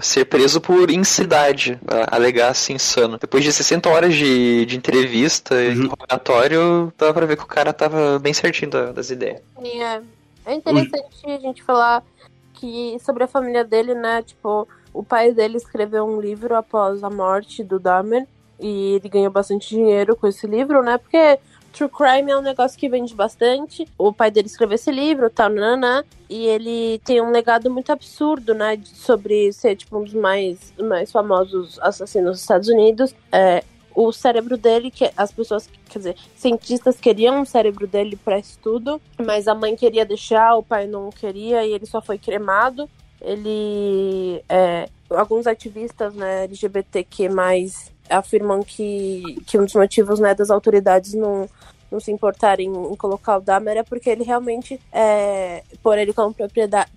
[0.01, 3.17] ser preso por insanidade, a- alegar assim insano.
[3.17, 7.47] Depois de 60 horas de, de entrevista e Ju- interrogatório, dava pra ver que o
[7.47, 9.41] cara tava bem certinho da- das ideias.
[9.63, 10.01] E é,
[10.45, 12.03] é interessante a gente falar
[12.53, 14.21] que sobre a família dele, né?
[14.21, 18.27] Tipo, o pai dele escreveu um livro após a morte do Dahmer
[18.59, 20.97] e ele ganhou bastante dinheiro com esse livro, né?
[20.97, 21.39] Porque
[21.69, 23.87] true crime é um negócio que vende bastante.
[23.97, 28.53] O pai dele escreveu esse livro, tal, nananã, e ele tem um legado muito absurdo,
[28.53, 28.79] né?
[28.83, 33.15] Sobre ser tipo um dos mais, mais famosos assassinos dos Estados Unidos.
[33.31, 33.63] É,
[33.95, 39.01] o cérebro dele, que as pessoas, quer dizer, cientistas queriam o cérebro dele para estudo,
[39.17, 42.89] mas a mãe queria deixar, o pai não queria e ele só foi cremado.
[43.21, 47.29] Ele, é, alguns ativistas, né, LGBTQ+,
[48.09, 51.47] afirmam que, que um dos motivos, né, das autoridades não
[51.91, 56.35] não se importarem em colocar o Dahmer é porque ele realmente, é, por ele como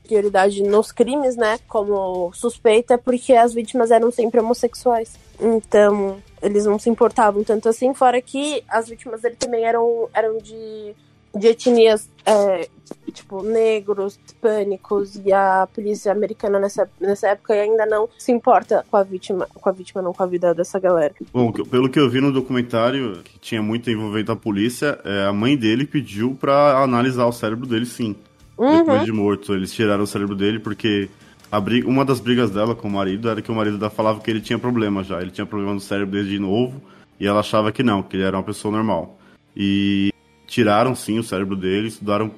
[0.03, 5.15] prioridade nos crimes, né, como suspeita, é porque as vítimas eram sempre homossexuais.
[5.41, 10.39] Então, eles não se importavam tanto assim, fora que as vítimas dele também eram, eram
[10.39, 10.95] de,
[11.35, 12.69] de etnias, é,
[13.13, 18.97] tipo, negros, hispânicos, e a polícia americana nessa, nessa época ainda não se importa com
[18.97, 21.15] a vítima, com a vítima, não com a vida dessa galera.
[21.33, 25.33] Bom, pelo que eu vi no documentário, que tinha muito envolvimento da polícia, é, a
[25.33, 28.15] mãe dele pediu pra analisar o cérebro dele sim.
[28.59, 29.05] Depois Uhum.
[29.05, 31.09] de morto, eles tiraram o cérebro dele porque
[31.51, 34.21] a briga, uma das brigas dela com o marido era que o marido dela falava
[34.21, 35.21] que ele tinha problema já.
[35.21, 36.81] Ele tinha problema no cérebro desde novo
[37.19, 39.19] e ela achava que não, que ele era uma pessoa normal.
[39.57, 40.12] E
[40.53, 42.31] tiraram sim o cérebro dele, estudaram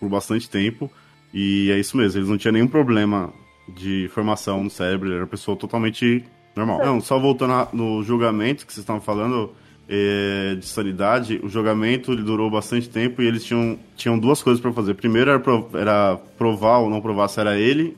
[0.00, 0.90] por bastante tempo
[1.32, 2.18] e é isso mesmo.
[2.18, 3.32] Eles não tinham nenhum problema
[3.68, 6.24] de formação no cérebro, ele era uma pessoa totalmente
[6.56, 6.84] normal.
[6.84, 9.54] Não, só voltando no julgamento que vocês estavam falando,
[9.88, 14.60] é, de sanidade, o julgamento ele durou bastante tempo e eles tinham, tinham duas coisas
[14.60, 14.94] para fazer.
[14.94, 15.30] Primeiro
[15.74, 17.96] era provar ou não provar se era ele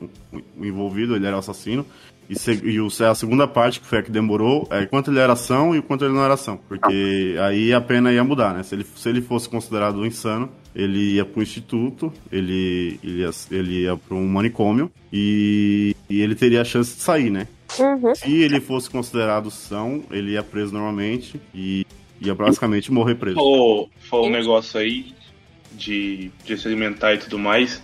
[0.55, 1.83] o envolvido, ele era o assassino.
[2.29, 5.19] E, se- e o- a segunda parte, que foi a que demorou, é quanto ele
[5.19, 6.59] era ação e quanto ele não era ação.
[6.69, 8.61] Porque aí a pena ia mudar, né?
[8.61, 13.81] Se ele, se ele fosse considerado insano, ele ia pro instituto, ele, ele ia, ele
[13.81, 17.47] ia pro um manicômio e, e ele teria a chance de sair, né?
[17.79, 18.13] Uhum.
[18.13, 21.85] Se ele fosse considerado são, ele ia preso normalmente e
[22.21, 23.35] ia basicamente morrer preso.
[23.37, 25.13] Falou, falou um negócio aí
[25.71, 27.81] de, de se alimentar e tudo mais.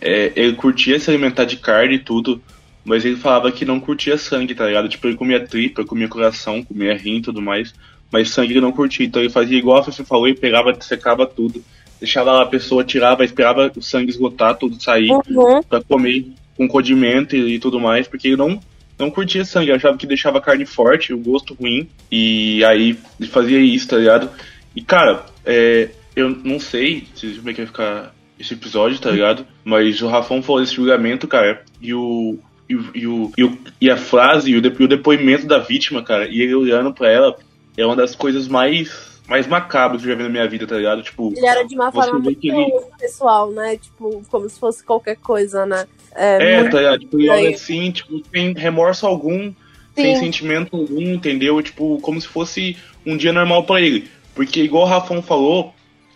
[0.00, 2.40] É, ele curtia se alimentar de carne e tudo,
[2.84, 4.88] mas ele falava que não curtia sangue, tá ligado?
[4.88, 7.74] Tipo, ele comia tripa, comia coração, comia rim e tudo mais,
[8.10, 9.04] mas sangue ele não curtia.
[9.06, 11.62] Então ele fazia igual você falou e pegava, secava tudo,
[12.00, 15.62] deixava lá a pessoa, tirava, esperava o sangue esgotar, tudo sair, Uhum.
[15.62, 16.26] pra comer
[16.56, 18.60] com condimento e, e tudo mais, porque ele não,
[18.98, 23.28] não curtia sangue, achava que deixava a carne forte, o gosto ruim, e aí ele
[23.28, 24.30] fazia isso, tá ligado?
[24.74, 29.10] E cara, é, eu não sei se como é que vai ficar esse episódio, tá
[29.10, 29.46] ligado?
[29.64, 32.38] Mas o Rafão falou desse julgamento, cara, e o.
[32.68, 33.32] E, e, o,
[33.80, 37.10] e, a frase e o, de- o depoimento da vítima, cara, e ele olhando pra
[37.10, 37.36] ela,
[37.76, 40.76] é uma das coisas mais mais macabras que eu já vi na minha vida, tá
[40.76, 41.02] ligado?
[41.02, 43.76] Tipo, Ele era de uma forma muito ele- pessoal, né?
[43.76, 45.86] Tipo, como se fosse qualquer coisa, né?
[46.14, 47.00] É, É, tá ligado?
[47.00, 49.52] Tipo, ele olha assim, tipo, sem remorso algum,
[49.94, 50.20] sem Sim.
[50.24, 51.60] sentimento algum, entendeu?
[51.62, 54.08] Tipo, como se fosse um dia normal pra ele.
[54.34, 55.74] Porque, igual o Rafão falou,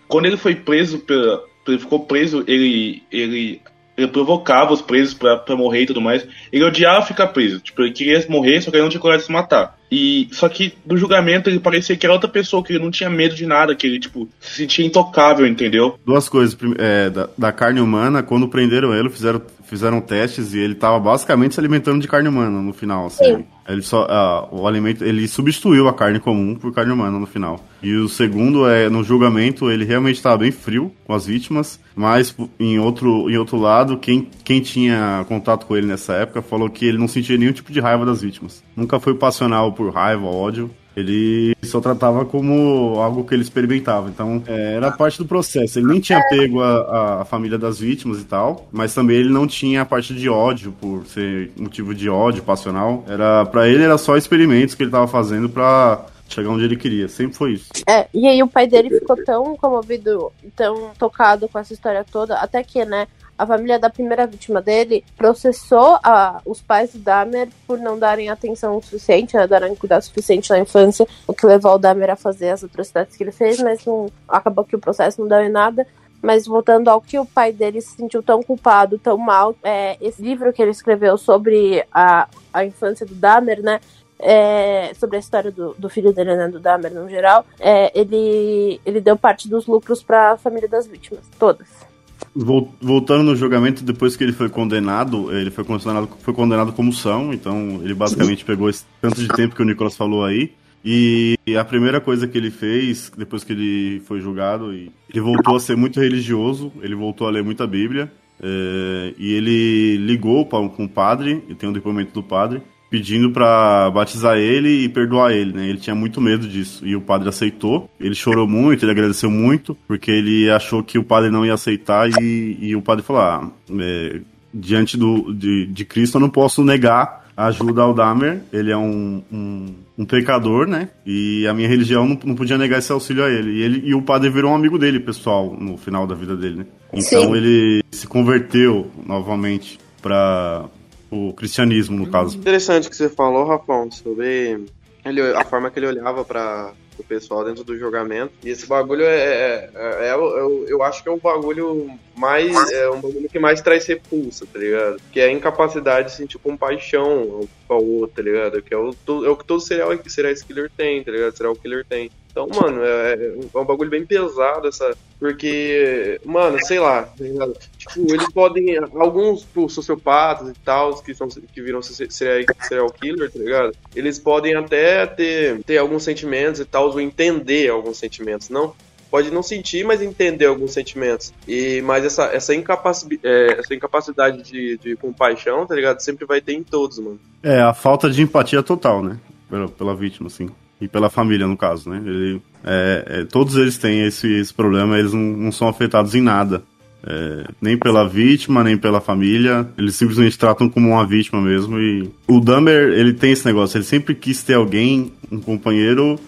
[0.08, 3.60] quando ele foi preso, pela, ele ficou preso, ele, ele,
[4.02, 6.26] ele provocava os presos pra, pra morrer e tudo mais.
[6.52, 7.60] Ele odiava ficar preso.
[7.60, 9.78] Tipo, ele queria morrer, só que ele não tinha coragem de se matar.
[9.90, 13.10] E, só que no julgamento ele parecia que era outra pessoa, que ele não tinha
[13.10, 15.98] medo de nada, que ele, tipo, se sentia intocável, entendeu?
[16.04, 16.56] Duas coisas.
[16.78, 19.42] É, da, da carne humana, quando prenderam ele, fizeram,
[19.72, 23.06] fizeram testes e ele tava basicamente se alimentando de carne humana no final.
[23.06, 23.24] Assim.
[23.24, 23.44] Sim.
[23.66, 27.58] Ele só, ah, o alimento, ele substituiu a carne comum por carne humana no final.
[27.82, 32.36] E o segundo é no julgamento ele realmente estava bem frio com as vítimas, mas
[32.60, 36.84] em outro, em outro lado quem, quem tinha contato com ele nessa época falou que
[36.84, 38.62] ele não sentia nenhum tipo de raiva das vítimas.
[38.76, 40.70] Nunca foi passional por raiva, ódio.
[40.96, 44.08] Ele só tratava como algo que ele experimentava.
[44.08, 45.78] Então, é, era parte do processo.
[45.78, 49.46] Ele nem tinha pego a, a família das vítimas e tal, mas também ele não
[49.46, 53.04] tinha a parte de ódio, por ser motivo de ódio passional.
[53.08, 57.08] Era para ele era só experimentos que ele tava fazendo pra chegar onde ele queria.
[57.08, 57.68] Sempre foi isso.
[57.88, 62.36] É, e aí o pai dele ficou tão comovido, tão tocado com essa história toda,
[62.36, 63.06] até que, né,
[63.42, 68.30] a família da primeira vítima dele processou a, os pais do Dahmer por não darem
[68.30, 72.50] atenção suficiente, né, darem cuidado suficiente na infância, o que levou o Dahmer a fazer
[72.50, 75.86] as atrocidades que ele fez, mas não, acabou que o processo não deu em nada.
[76.22, 80.22] Mas voltando ao que o pai dele se sentiu tão culpado, tão mal, é, esse
[80.22, 83.80] livro que ele escreveu sobre a, a infância do Dahmer, né?
[84.20, 88.80] é, sobre a história do, do filho dele, né, do Dahmer no geral, é, ele,
[88.86, 91.91] ele deu parte dos lucros para a família das vítimas, todas.
[92.34, 96.92] Vol- Voltando no julgamento, depois que ele foi condenado, ele foi condenado, foi condenado como
[96.92, 100.52] são, então ele basicamente pegou esse tanto de tempo que o Nicolas falou aí.
[100.84, 105.60] E a primeira coisa que ele fez, depois que ele foi julgado, ele voltou a
[105.60, 108.10] ser muito religioso, ele voltou a ler muita Bíblia,
[108.42, 112.62] é, e ele ligou com o padre, e tem um depoimento do padre,
[112.92, 115.66] pedindo para batizar ele e perdoar ele, né?
[115.66, 117.88] Ele tinha muito medo disso e o padre aceitou.
[117.98, 122.10] Ele chorou muito, ele agradeceu muito porque ele achou que o padre não ia aceitar
[122.20, 124.20] e, e o padre falou: ah, é,
[124.52, 128.42] diante do, de, de Cristo eu não posso negar a ajuda ao Dahmer.
[128.52, 130.90] Ele é um, um, um pecador, né?
[131.06, 133.52] E a minha religião não, não podia negar esse auxílio a ele.
[133.52, 133.82] E, ele.
[133.88, 136.66] e o padre virou um amigo dele, pessoal, no final da vida dele, né?
[136.92, 137.36] Então Sim.
[137.36, 140.68] ele se converteu novamente para
[141.12, 142.36] o cristianismo, no caso.
[142.38, 144.64] Interessante que você falou, Rafão, sobre
[145.04, 148.32] ele, a forma que ele olhava para o pessoal dentro do julgamento.
[148.44, 152.54] E esse bagulho é, é, é- é eu, eu acho que é o bagulho mais.
[152.72, 155.00] É um bagulho que mais traz repulsa, tá ligado?
[155.10, 158.62] Que é a incapacidade de sentir compaixão um com o outro, tá ligado?
[158.62, 158.90] Que é o,
[159.24, 161.36] é o que todo serial, serial killer tem, tá ligado?
[161.36, 162.10] Serial killer tem.
[162.32, 164.96] Então, mano, é, é um bagulho bem pesado essa.
[165.20, 167.48] Porque, mano, sei lá, tá?
[167.76, 168.78] Tipo, eles podem.
[168.78, 173.72] Alguns tipo, sociopatas e tal, que, são, que viram se- serial, serial killer, tá ligado?
[173.94, 178.48] Eles podem até ter, ter alguns sentimentos e tal, ou entender alguns sentimentos.
[178.48, 178.74] Não.
[179.10, 181.34] Pode não sentir, mas entender alguns sentimentos.
[181.46, 186.00] E, mas essa, essa, incapaci é, essa incapacidade de, de compaixão, tá ligado?
[186.00, 187.20] Sempre vai ter em todos, mano.
[187.42, 189.18] É, a falta de empatia total, né?
[189.50, 190.48] Pela, pela vítima, assim.
[190.82, 192.02] E pela família, no caso, né?
[192.04, 196.20] Ele, é, é, todos eles têm esse, esse problema, eles não, não são afetados em
[196.20, 196.64] nada.
[197.06, 199.64] É, nem pela vítima, nem pela família.
[199.78, 201.78] Eles simplesmente tratam como uma vítima mesmo.
[201.78, 203.76] E o Dahmer, ele tem esse negócio.
[203.76, 206.18] Ele sempre quis ter alguém, um companheiro,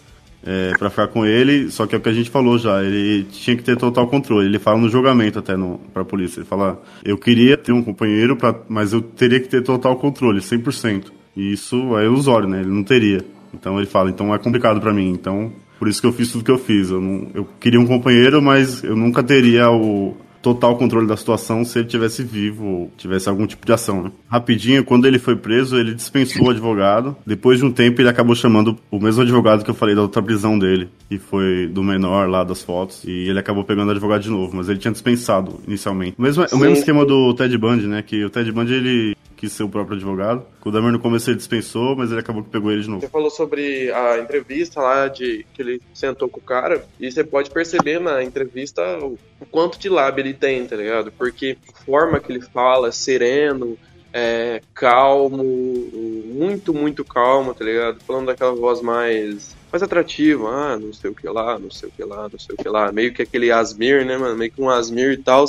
[0.47, 1.69] é, para ficar com ele.
[1.73, 2.81] Só que é o que a gente falou já.
[2.81, 4.47] Ele tinha que ter total controle.
[4.47, 6.39] Ele fala no julgamento até no, pra polícia.
[6.39, 10.39] Ele fala: Eu queria ter um companheiro, pra, mas eu teria que ter total controle,
[10.39, 11.07] 100%.
[11.37, 12.61] E isso é ilusório, né?
[12.61, 13.25] Ele não teria.
[13.55, 15.11] Então ele fala: Então é complicado pra mim.
[15.11, 16.91] Então por isso que eu fiz tudo que eu fiz.
[16.91, 21.65] Eu, não, eu queria um companheiro, mas eu nunca teria o total controle da situação
[21.65, 24.03] se ele tivesse vivo ou tivesse algum tipo de ação.
[24.03, 24.13] Né?
[24.29, 27.17] Rapidinho, quando ele foi preso, ele dispensou o advogado.
[27.27, 30.23] Depois de um tempo, ele acabou chamando o mesmo advogado que eu falei da outra
[30.23, 34.23] prisão dele, que foi do menor lá das fotos, e ele acabou pegando o advogado
[34.23, 36.15] de novo, mas ele tinha dispensado inicialmente.
[36.19, 38.03] O mesmo, o mesmo esquema do Ted Bundy, né?
[38.03, 40.45] Que o Ted Bundy ele quis ser o próprio advogado.
[40.65, 43.03] O Dahmer no começo ele dispensou, mas ele acabou que pegou ele de novo.
[43.03, 47.23] Você falou sobre a entrevista lá de que ele sentou com o cara, e você
[47.23, 51.13] pode perceber na entrevista o, o quanto de lábio ele tem, tá ligado?
[51.13, 53.77] Porque a forma que ele fala, sereno,
[54.13, 58.01] é, calmo, muito, muito calmo, tá ligado?
[58.01, 61.93] Falando daquela voz mais, mais atrativa, ah, não sei o que lá, não sei o
[61.93, 62.91] que lá, não sei o que lá.
[62.93, 64.37] Meio que aquele Asmir, né, mano?
[64.37, 65.45] Meio que um Asmir e tal.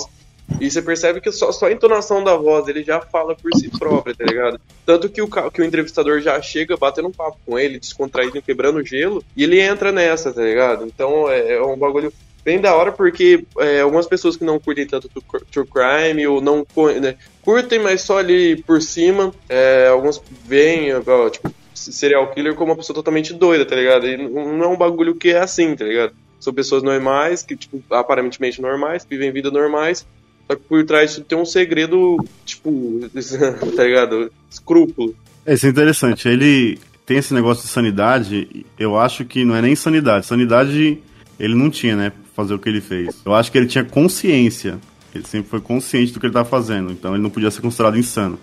[0.60, 3.70] E você percebe que só, só a entonação da voz ele já fala por si
[3.70, 4.60] própria, tá ligado?
[4.86, 8.86] Tanto que o, que o entrevistador já chega batendo um papo com ele, descontraído, quebrando
[8.86, 10.86] gelo, e ele entra nessa, tá ligado?
[10.86, 12.14] Então é, é um bagulho
[12.46, 15.10] bem da hora, porque é, algumas pessoas que não curtem tanto
[15.52, 16.66] true crime, ou não
[17.02, 20.92] né, curtem, mas só ali por cima, é, alguns veem,
[21.32, 24.08] tipo, serial killer como uma pessoa totalmente doida, tá ligado?
[24.08, 26.14] E não é um bagulho que é assim, tá ligado?
[26.40, 30.06] São pessoas normais, que, tipo, aparentemente normais, que vivem vidas normais,
[30.48, 33.00] só que por trás tem um segredo, tipo,
[33.76, 34.32] tá ligado?
[34.50, 35.16] Escrúpulo.
[35.46, 36.28] Isso é interessante.
[36.28, 38.66] Ele tem esse negócio de sanidade.
[38.78, 40.26] Eu acho que não é nem sanidade.
[40.26, 41.00] Sanidade
[41.40, 42.12] ele não tinha, né?
[42.36, 43.22] Fazer o que ele fez.
[43.26, 44.80] Eu acho que ele tinha consciência.
[45.14, 46.92] Ele sempre foi consciente do que ele estava fazendo.
[46.92, 48.38] Então ele não podia ser considerado insano.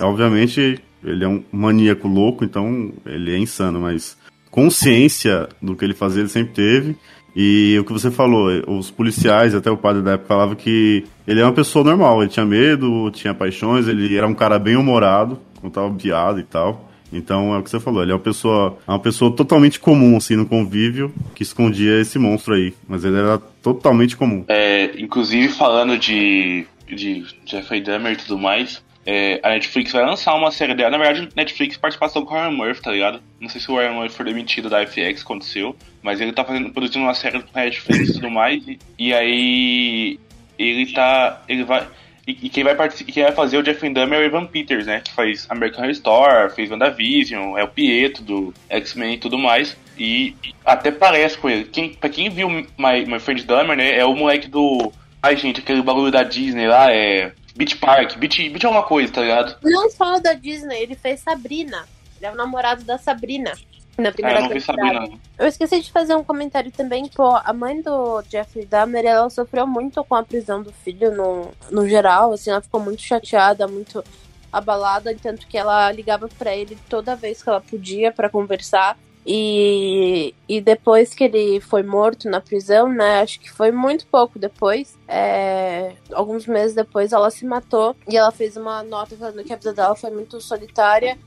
[0.00, 4.16] Obviamente, ele é um maníaco louco, então ele é insano, mas
[4.50, 6.96] consciência do que ele fazia ele sempre teve.
[7.38, 11.40] E o que você falou, os policiais, até o padre da época, falava que ele
[11.40, 15.38] é uma pessoa normal, ele tinha medo, tinha paixões, ele era um cara bem humorado,
[15.60, 16.90] contava piada e tal.
[17.12, 20.16] Então é o que você falou, ele é uma pessoa, é uma pessoa totalmente comum,
[20.16, 22.72] assim, no convívio, que escondia esse monstro aí.
[22.88, 24.44] Mas ele era totalmente comum.
[24.48, 30.34] É, inclusive, falando de, de Jeffrey Dahmer e tudo mais, é, a Netflix vai lançar
[30.34, 30.90] uma série dela.
[30.90, 33.22] Na verdade, Netflix participação com o Ryan Murphy, tá ligado?
[33.40, 36.70] Não sei se o Ryan Murphy foi demitido da FX, aconteceu, mas ele tá fazendo,
[36.70, 40.18] produzindo uma série com a Netflix e tudo mais, e, e aí
[40.58, 41.42] ele tá.
[41.48, 41.86] Ele vai.
[42.26, 45.00] E, e quem vai quem vai fazer o Jeffrey Dahmer é o Evan Peters, né?
[45.00, 49.76] Que faz American Horror Story, fez WandaVision, é o Pietro do X-Men e tudo mais.
[49.96, 50.34] E
[50.64, 51.64] até parece com ele.
[51.64, 52.66] Quem, pra quem viu My,
[53.06, 53.96] My Friend Dahmer, né?
[53.96, 54.92] É o moleque do.
[55.22, 57.32] Ai, gente, aquele bagulho da Disney lá, é.
[57.56, 59.56] Beach Park, Beach, Beach é uma coisa, tá ligado?
[59.62, 61.86] Não só da Disney, ele fez Sabrina.
[62.18, 63.52] Ele é o namorado da Sabrina.
[63.98, 64.92] Na Ah, primeira eu não vi temporada.
[64.92, 65.06] Sabrina.
[65.14, 65.20] não.
[65.38, 69.66] Eu esqueci de fazer um comentário também, pô, a mãe do Jeffrey Dahmer, ela sofreu
[69.66, 74.04] muito com a prisão do filho no, no geral, assim, ela ficou muito chateada, muito
[74.52, 78.96] abalada, tanto que ela ligava pra ele toda vez que ela podia pra conversar.
[79.26, 83.20] E, e depois que ele foi morto na prisão, né?
[83.20, 84.96] Acho que foi muito pouco depois.
[85.08, 89.56] é, alguns meses depois ela se matou e ela fez uma nota falando que a
[89.56, 91.18] vida dela foi muito solitária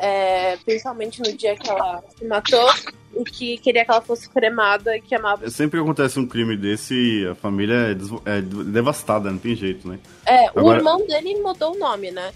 [0.00, 2.68] é, principalmente no dia que ela se matou,
[3.14, 5.50] e que queria que ela fosse cremada e que amava.
[5.50, 7.74] Sempre que acontece um crime desse, a família
[8.24, 9.98] é, é devastada, não tem jeito, né?
[10.24, 12.32] É, o Agora- irmão dele mudou o nome, né?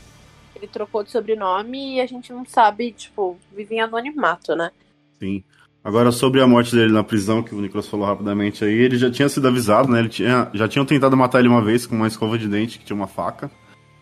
[0.55, 4.71] Ele trocou de sobrenome e a gente não sabe, tipo, vive em anonimato, né?
[5.19, 5.43] Sim.
[5.85, 9.11] Agora, sobre a morte dele na prisão, que o Nicolas falou rapidamente aí, ele já
[9.11, 9.99] tinha sido avisado, né?
[9.99, 12.87] Ele tinha, já tinham tentado matar ele uma vez com uma escova de dente, que
[12.87, 13.51] tinha uma faca,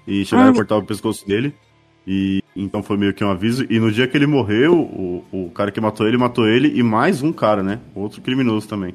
[0.07, 1.53] e chegaram a cortar o pescoço dele.
[2.07, 3.67] E então foi meio que um aviso.
[3.69, 6.83] E no dia que ele morreu, o, o cara que matou ele, matou ele e
[6.83, 7.81] mais um cara, né?
[7.95, 8.95] Outro criminoso também.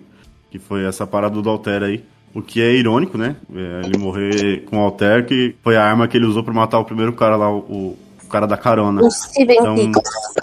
[0.50, 2.04] Que foi essa parada do Alter aí.
[2.34, 3.36] O que é irônico, né?
[3.54, 6.80] É, ele morrer com o Alter, que foi a arma que ele usou pra matar
[6.80, 7.98] o primeiro cara lá, o,
[8.28, 9.02] o cara da carona.
[9.02, 9.76] O Então,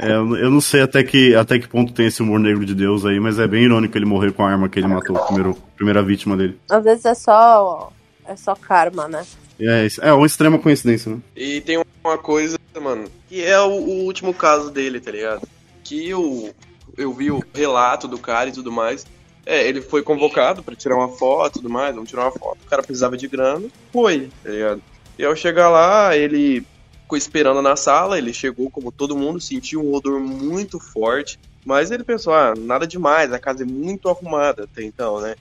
[0.00, 2.74] é, eu eu não sei até que, até que ponto tem esse humor negro de
[2.74, 5.20] Deus aí, mas é bem irônico ele morrer com a arma que ele matou, a
[5.26, 6.58] primeiro, primeira vítima dele.
[6.70, 7.92] Às vezes é só.
[8.26, 9.22] É só karma, né?
[9.60, 11.18] É, isso- é uma extrema coincidência, né?
[11.36, 15.42] E tem uma coisa, mano, que é o, o último caso dele, tá ligado?
[15.84, 16.50] Que eu,
[16.96, 19.06] eu vi o relato do cara e tudo mais.
[19.46, 22.56] É, ele foi convocado pra tirar uma foto e tudo mais, vamos tirar uma foto.
[22.64, 24.80] O cara precisava de grana, foi, tá ligado?
[25.18, 26.66] E ao chegar lá, ele
[27.04, 31.90] ficou esperando na sala, ele chegou como todo mundo, sentiu um odor muito forte, mas
[31.90, 35.36] ele pensou, ah, nada demais, a casa é muito arrumada até então, né?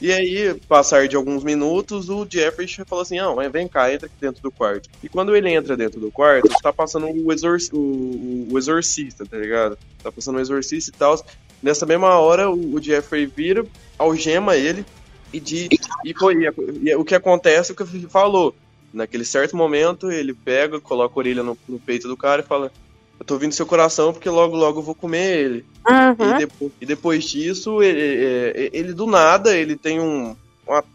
[0.00, 4.14] E aí, passar de alguns minutos, o Jeffrey falou assim: Não, vem cá, entra aqui
[4.20, 4.88] dentro do quarto.
[5.02, 9.36] E quando ele entra dentro do quarto, está passando o, exor o, o exorcista, tá
[9.36, 9.76] ligado?
[10.00, 11.20] Tá passando o exorcista e tal.
[11.60, 13.66] Nessa mesma hora, o, o Jeffrey vira,
[13.98, 14.86] algema ele
[15.32, 15.68] e, de,
[16.04, 16.36] e, foi,
[16.80, 18.54] e o que acontece é o que falou.
[18.92, 22.72] Naquele certo momento, ele pega, coloca a orelha no, no peito do cara e fala:
[23.20, 25.66] Eu tô ouvindo seu coração porque logo, logo eu vou comer ele.
[25.88, 26.34] Uhum.
[26.34, 30.34] E, depois, e depois disso, ele, ele- ele do nada, ele tem um,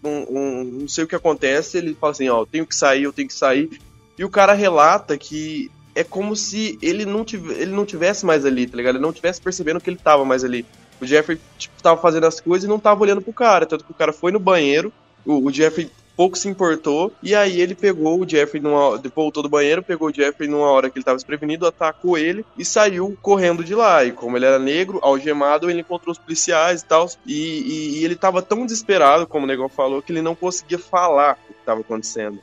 [0.04, 3.04] um, um- Não sei o que acontece, ele fala assim: Ó, eu tenho que sair,
[3.04, 3.70] eu tenho que sair.
[4.18, 8.46] E o cara relata que é como se ele não, tive, ele não tivesse mais
[8.46, 8.96] ali, tá ligado?
[8.96, 10.66] Ele não tivesse percebendo que ele tava mais ali.
[11.00, 13.66] O Jeffrey, tipo, tava fazendo as coisas e não tava olhando pro cara.
[13.66, 14.91] Tanto que o cara foi no banheiro,
[15.26, 18.97] o, o Jeffrey pouco se importou, e aí ele pegou o Jeffrey numa.
[19.16, 22.64] Voltou do banheiro, pegou o Jeffrey numa hora que ele tava desprevenido, atacou ele e
[22.64, 24.03] saiu correndo de lá.
[24.03, 27.09] E como ele era negro, algemado, ele encontrou os policiais e tal.
[27.26, 30.80] E, e- e ele tava tão desesperado, como o negão falou, que ele não conseguia
[30.80, 32.39] falar o que tava acontecendo.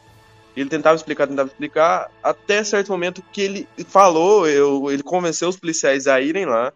[0.56, 5.56] Ele tentava explicar, tentava explicar, até certo momento que ele falou, eu, ele convenceu os
[5.56, 6.72] policiais a irem lá.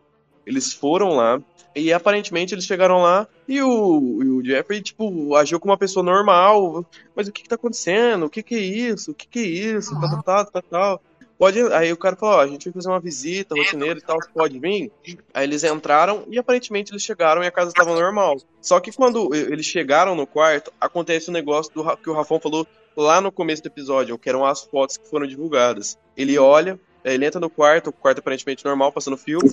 [0.46, 1.40] Eles foram lá
[1.74, 6.04] e aparentemente eles chegaram lá e o, e o Jeffrey, tipo, agiu como uma pessoa
[6.04, 6.86] normal.
[7.14, 8.26] Mas o que que tá acontecendo?
[8.26, 9.10] O que que é isso?
[9.10, 9.98] O que que é isso?
[10.00, 11.02] Tal, tal, tal, tal, tal.
[11.36, 11.60] Pode.
[11.72, 14.30] Aí o cara falou: Ó, a gente vai fazer uma visita rotineira e tal, você
[14.32, 14.92] pode vir?
[15.32, 18.36] Aí eles entraram e aparentemente eles chegaram e a casa estava normal.
[18.60, 22.38] Só que quando eles chegaram no quarto, acontece o um negócio do, que o Rafão
[22.38, 22.66] falou
[22.96, 25.98] lá no começo do episódio, que eram as fotos que foram divulgadas.
[26.16, 29.50] Ele olha, ele entra no quarto, o quarto aparentemente normal, passando filme.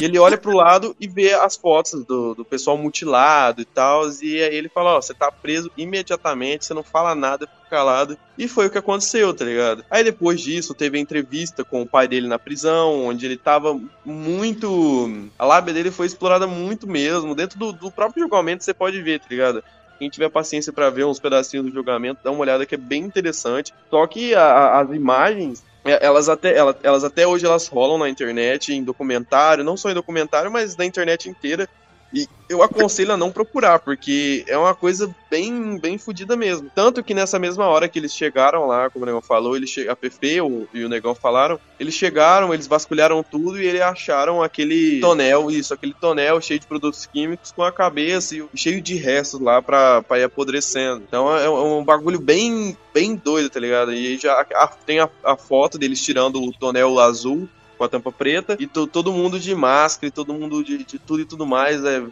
[0.00, 4.04] E ele olha pro lado e vê as fotos do, do pessoal mutilado e tal.
[4.22, 8.16] E aí ele fala: Ó, você tá preso imediatamente, você não fala nada, fica calado.
[8.36, 9.84] E foi o que aconteceu, tá ligado?
[9.90, 13.78] Aí depois disso, teve a entrevista com o pai dele na prisão, onde ele tava
[14.04, 15.30] muito.
[15.38, 17.34] A lábia dele foi explorada muito mesmo.
[17.34, 19.62] Dentro do, do próprio julgamento você pode ver, tá ligado?
[19.98, 23.02] Quem tiver paciência pra ver uns pedacinhos do julgamento, dá uma olhada que é bem
[23.02, 23.74] interessante.
[23.90, 28.08] Só que a- a- as imagens elas até, ela- elas até hoje elas rolam na
[28.08, 31.68] internet, em documentário, não só em documentário, mas na internet inteira.
[32.12, 36.70] E eu aconselho a não procurar, porque é uma coisa bem, bem fodida mesmo.
[36.74, 39.94] Tanto que nessa mesma hora que eles chegaram lá, como o Negão falou, eles a
[39.94, 44.98] Pepe o- e o Negão falaram, eles chegaram, eles vasculharam tudo e eles acharam aquele
[45.00, 49.38] tonel, isso, aquele tonel cheio de produtos químicos com a cabeça e cheio de restos
[49.40, 51.04] lá pra, pra ir apodrecendo.
[51.06, 53.92] Então é um, um bagulho bem, bem doido, tá ligado?
[53.92, 57.46] E já a- tem a, a foto deles tirando o tonel azul
[57.78, 60.98] com a tampa preta, e to- todo mundo de máscara, e todo mundo de, de
[60.98, 62.02] tudo e tudo mais, é,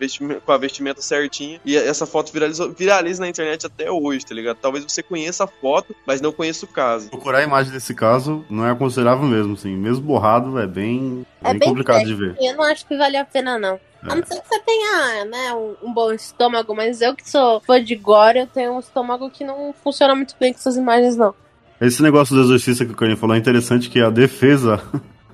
[0.44, 1.60] com a vestimenta certinha.
[1.64, 4.56] E essa foto viralizou, viraliza na internet até hoje, tá ligado?
[4.62, 7.10] Talvez você conheça a foto, mas não conheça o caso.
[7.10, 9.76] Procurar a imagem desse caso não é aconselhável mesmo, assim.
[9.76, 12.08] Mesmo borrado, é bem, É bem bem complicado feio.
[12.08, 12.36] de ver.
[12.40, 13.80] Eu não acho que vale a pena, não.
[14.02, 17.60] A não ser que você tenha, né, um, um bom estômago, mas eu que sou
[17.66, 21.16] fã de gore, eu tenho um estômago que não funciona muito bem com essas imagens,
[21.16, 21.34] não.
[21.80, 24.80] Esse negócio do exorcista que o Kanye falou é interessante que a defesa.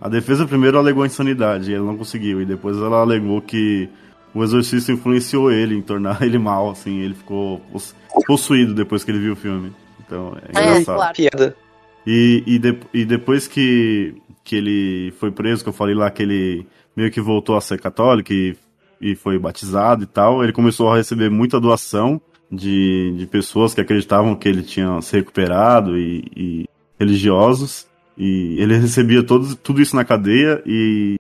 [0.03, 2.41] A defesa primeiro alegou insanidade, e ele não conseguiu.
[2.43, 3.89] E depois ela alegou que
[4.35, 6.99] o exorcista influenciou ele em tornar ele mal, assim.
[7.01, 7.95] Ele ficou poss-
[8.27, 9.73] possuído depois que ele viu o filme.
[10.05, 10.97] Então é É, engraçado.
[10.97, 11.15] claro.
[11.15, 11.57] Piada.
[12.07, 16.23] E, e, de- e depois que, que ele foi preso, que eu falei lá que
[16.25, 18.57] ele meio que voltou a ser católico e,
[19.01, 23.81] e foi batizado e tal, ele começou a receber muita doação de, de pessoas que
[23.81, 27.87] acreditavam que ele tinha se recuperado e, e religiosos.
[28.17, 31.17] E ele recebia todos, tudo isso na cadeia e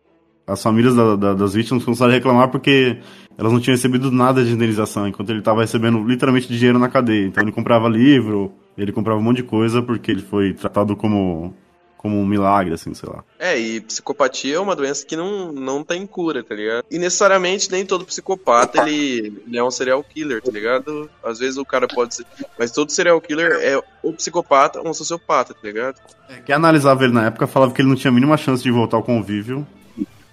[0.47, 2.99] as famílias da- da- das vítimas começaram a reclamar porque
[3.39, 7.27] elas não tinham recebido nada de indenização, enquanto ele estava recebendo literalmente dinheiro na cadeia.
[7.27, 11.55] Então ele comprava livro, ele comprava um monte de coisa porque ele foi tratado como,
[12.03, 13.23] como um milagre, assim, sei lá.
[13.39, 16.85] É, e psicopatia é uma doença que não, não tem cura, tá ligado?
[16.91, 21.09] E necessariamente nem todo psicopata ele, ele é um serial killer, tá ligado?
[21.25, 22.27] Às vezes o cara pode ser.
[22.59, 26.01] Mas todo serial killer é ou psicopata ou um sociopata, tá ligado?
[26.45, 28.97] Quem analisava ele na época falava que ele não tinha a mínima chance de voltar
[28.97, 29.65] ao convívio,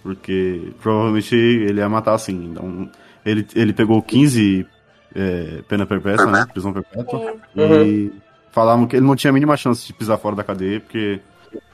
[0.01, 2.49] porque provavelmente ele ia matar assim.
[2.51, 2.89] Então,
[3.23, 4.65] ele, ele pegou 15
[5.13, 6.47] é, pena perpétua, né?
[6.51, 7.35] Prisão perpétua.
[7.55, 8.11] E
[8.51, 11.19] falavam que ele não tinha a mínima chance de pisar fora da cadeia, porque.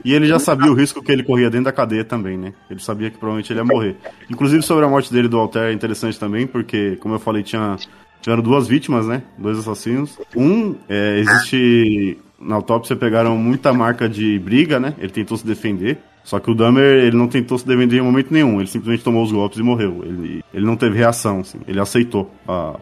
[0.03, 2.53] E ele já sabia o risco que ele corria dentro da cadeia também, né?
[2.69, 3.95] Ele sabia que provavelmente ele ia morrer.
[4.29, 7.75] Inclusive sobre a morte dele do Alter é interessante também, porque, como eu falei, tinha,
[8.21, 9.23] tiveram duas vítimas, né?
[9.37, 10.17] Dois assassinos.
[10.35, 12.19] Um, é, existe.
[12.39, 14.93] Na autópsia pegaram muita marca de briga, né?
[14.99, 15.97] Ele tentou se defender.
[16.23, 18.59] Só que o Dahmer, ele não tentou se defender em momento nenhum.
[18.59, 20.01] Ele simplesmente tomou os golpes e morreu.
[20.03, 21.59] Ele, ele não teve reação, assim.
[21.67, 22.79] Ele aceitou a,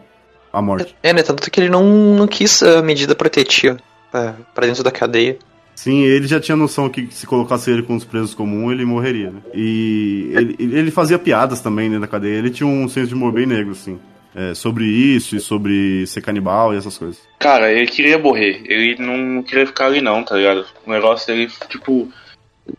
[0.52, 0.96] a morte.
[1.02, 1.22] É, né?
[1.22, 1.84] Tanto que ele não,
[2.16, 3.78] não quis a medida protetiva
[4.10, 5.38] pra, pra dentro da cadeia.
[5.74, 9.30] Sim, ele já tinha noção que se colocasse ele com os presos comuns, ele morreria,
[9.30, 9.40] né?
[9.52, 12.38] E ele, ele fazia piadas também dentro da cadeia.
[12.38, 13.98] Ele tinha um senso de humor bem negro, assim.
[14.34, 17.22] é, sobre isso e sobre ser canibal e essas coisas.
[17.38, 18.62] Cara, ele queria morrer.
[18.64, 20.66] Ele não queria ficar ali não, tá ligado?
[20.86, 22.10] O negócio dele, tipo.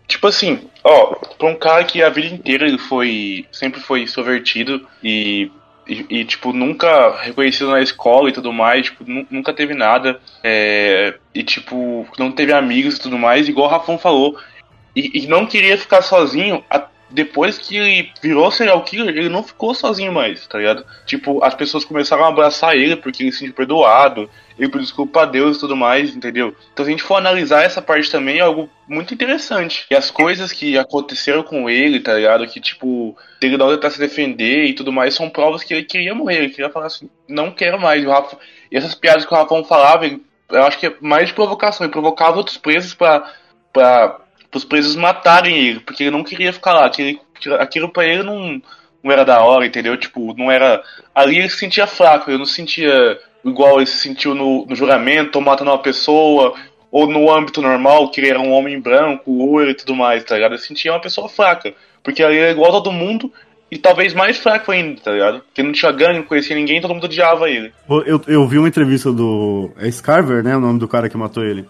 [0.07, 3.45] Tipo assim, ó, pra um cara que a vida inteira ele foi.
[3.52, 5.49] sempre foi extrovertido e.
[5.88, 10.20] E, e, tipo, nunca reconhecido na escola e tudo mais, tipo, nu- nunca teve nada.
[10.44, 14.38] é, e, tipo, não teve amigos e tudo mais, igual o Rafão falou.
[14.95, 16.64] E, e não queria ficar sozinho.
[16.70, 20.86] a- depois que ele virou serial killer, ele não ficou sozinho mais, tá ligado?
[21.06, 25.22] Tipo, as pessoas começaram a abraçar ele porque ele se sentiu perdoado, ele pediu desculpa
[25.22, 26.56] a Deus e tudo mais, entendeu?
[26.73, 29.86] Então, se a gente for analisar essa parte também, é algo muito interessante.
[29.91, 32.48] E as coisas que aconteceram com ele, tá ligado?
[32.48, 36.15] Que, tipo, ele não tentar se defender e tudo mais, são provas que ele queria
[36.15, 38.03] morrer, ele queria falar assim, não quero mais.
[38.03, 38.38] E, o Rafa,
[38.72, 41.86] e essas piadas que o Rafão falava, ele- eu acho que é mais de provocação,
[41.86, 43.32] ele provocava outros presos pra.
[43.73, 44.19] pra
[44.57, 46.91] os presos matarem ele, porque ele não queria ficar lá.
[47.60, 48.61] Aquilo pra ele não,
[49.03, 49.98] não era da hora, entendeu?
[49.98, 50.82] Tipo, não era.
[51.14, 54.76] Ali ele se sentia fraco, ele não se sentia igual ele se sentiu no, no
[54.76, 56.56] juramento, ou matando uma pessoa,
[56.91, 60.36] ou no âmbito normal, que ele era um homem branco, loiro e tudo mais, tá
[60.36, 60.53] ligado?
[60.53, 61.73] Ele se sentia uma pessoa fraca.
[62.03, 63.32] Porque ali é igual a todo mundo,
[63.69, 65.41] e talvez mais fraco ainda, tá ligado?
[65.41, 67.72] Porque não tinha gangue, não conhecia ninguém, todo mundo odiava ele.
[68.06, 69.72] Eu, eu vi uma entrevista do.
[69.77, 70.56] É Scarver, né?
[70.56, 71.65] O nome do cara que matou ele.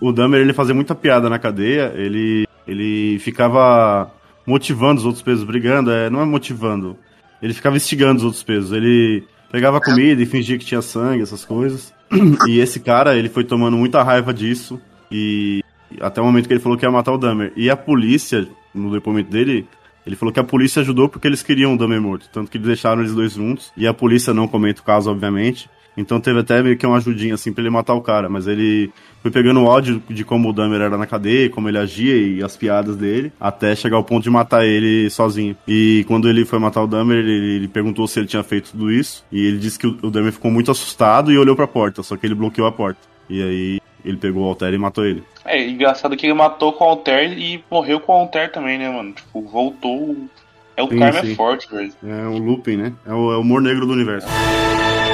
[0.00, 1.92] O, o Dahmer, ele fazia muita piada na cadeia.
[1.94, 4.10] Ele, ele ficava
[4.46, 5.90] motivando os outros presos brigando.
[5.90, 6.96] É, não é motivando.
[7.42, 8.72] Ele ficava instigando os outros presos.
[8.72, 11.92] Ele pegava comida e fingia que tinha sangue, essas coisas.
[12.48, 14.80] E esse cara, ele foi tomando muita raiva disso.
[15.10, 15.62] E
[16.00, 17.52] até o momento que ele falou que ia matar o Dahmer.
[17.56, 19.66] E a polícia, no depoimento dele,
[20.06, 22.28] ele falou que a polícia ajudou porque eles queriam o Dahmer morto.
[22.32, 23.72] Tanto que deixaram eles dois juntos.
[23.76, 25.68] E a polícia não comenta o caso, obviamente.
[25.96, 28.28] Então teve até meio que uma ajudinha assim pra ele matar o cara.
[28.28, 28.90] Mas ele
[29.22, 32.56] foi pegando ódio de como o Dahmer era na cadeia, como ele agia e as
[32.56, 35.56] piadas dele, até chegar ao ponto de matar ele sozinho.
[35.66, 38.90] E quando ele foi matar o Dahmer, ele, ele perguntou se ele tinha feito tudo
[38.90, 39.24] isso.
[39.30, 42.16] E ele disse que o, o Dahmer ficou muito assustado e olhou pra porta, só
[42.16, 43.00] que ele bloqueou a porta.
[43.28, 45.22] E aí ele pegou o Alter e matou ele.
[45.44, 48.90] É, engraçado que ele matou com o Alter e morreu com o Alter também, né,
[48.90, 49.12] mano?
[49.12, 50.16] Tipo, voltou.
[50.76, 51.32] É o Sim, karma sim.
[51.32, 51.92] é forte, velho.
[52.02, 52.92] É o looping, né?
[53.06, 54.26] É o, é o humor negro do universo.
[54.28, 55.13] É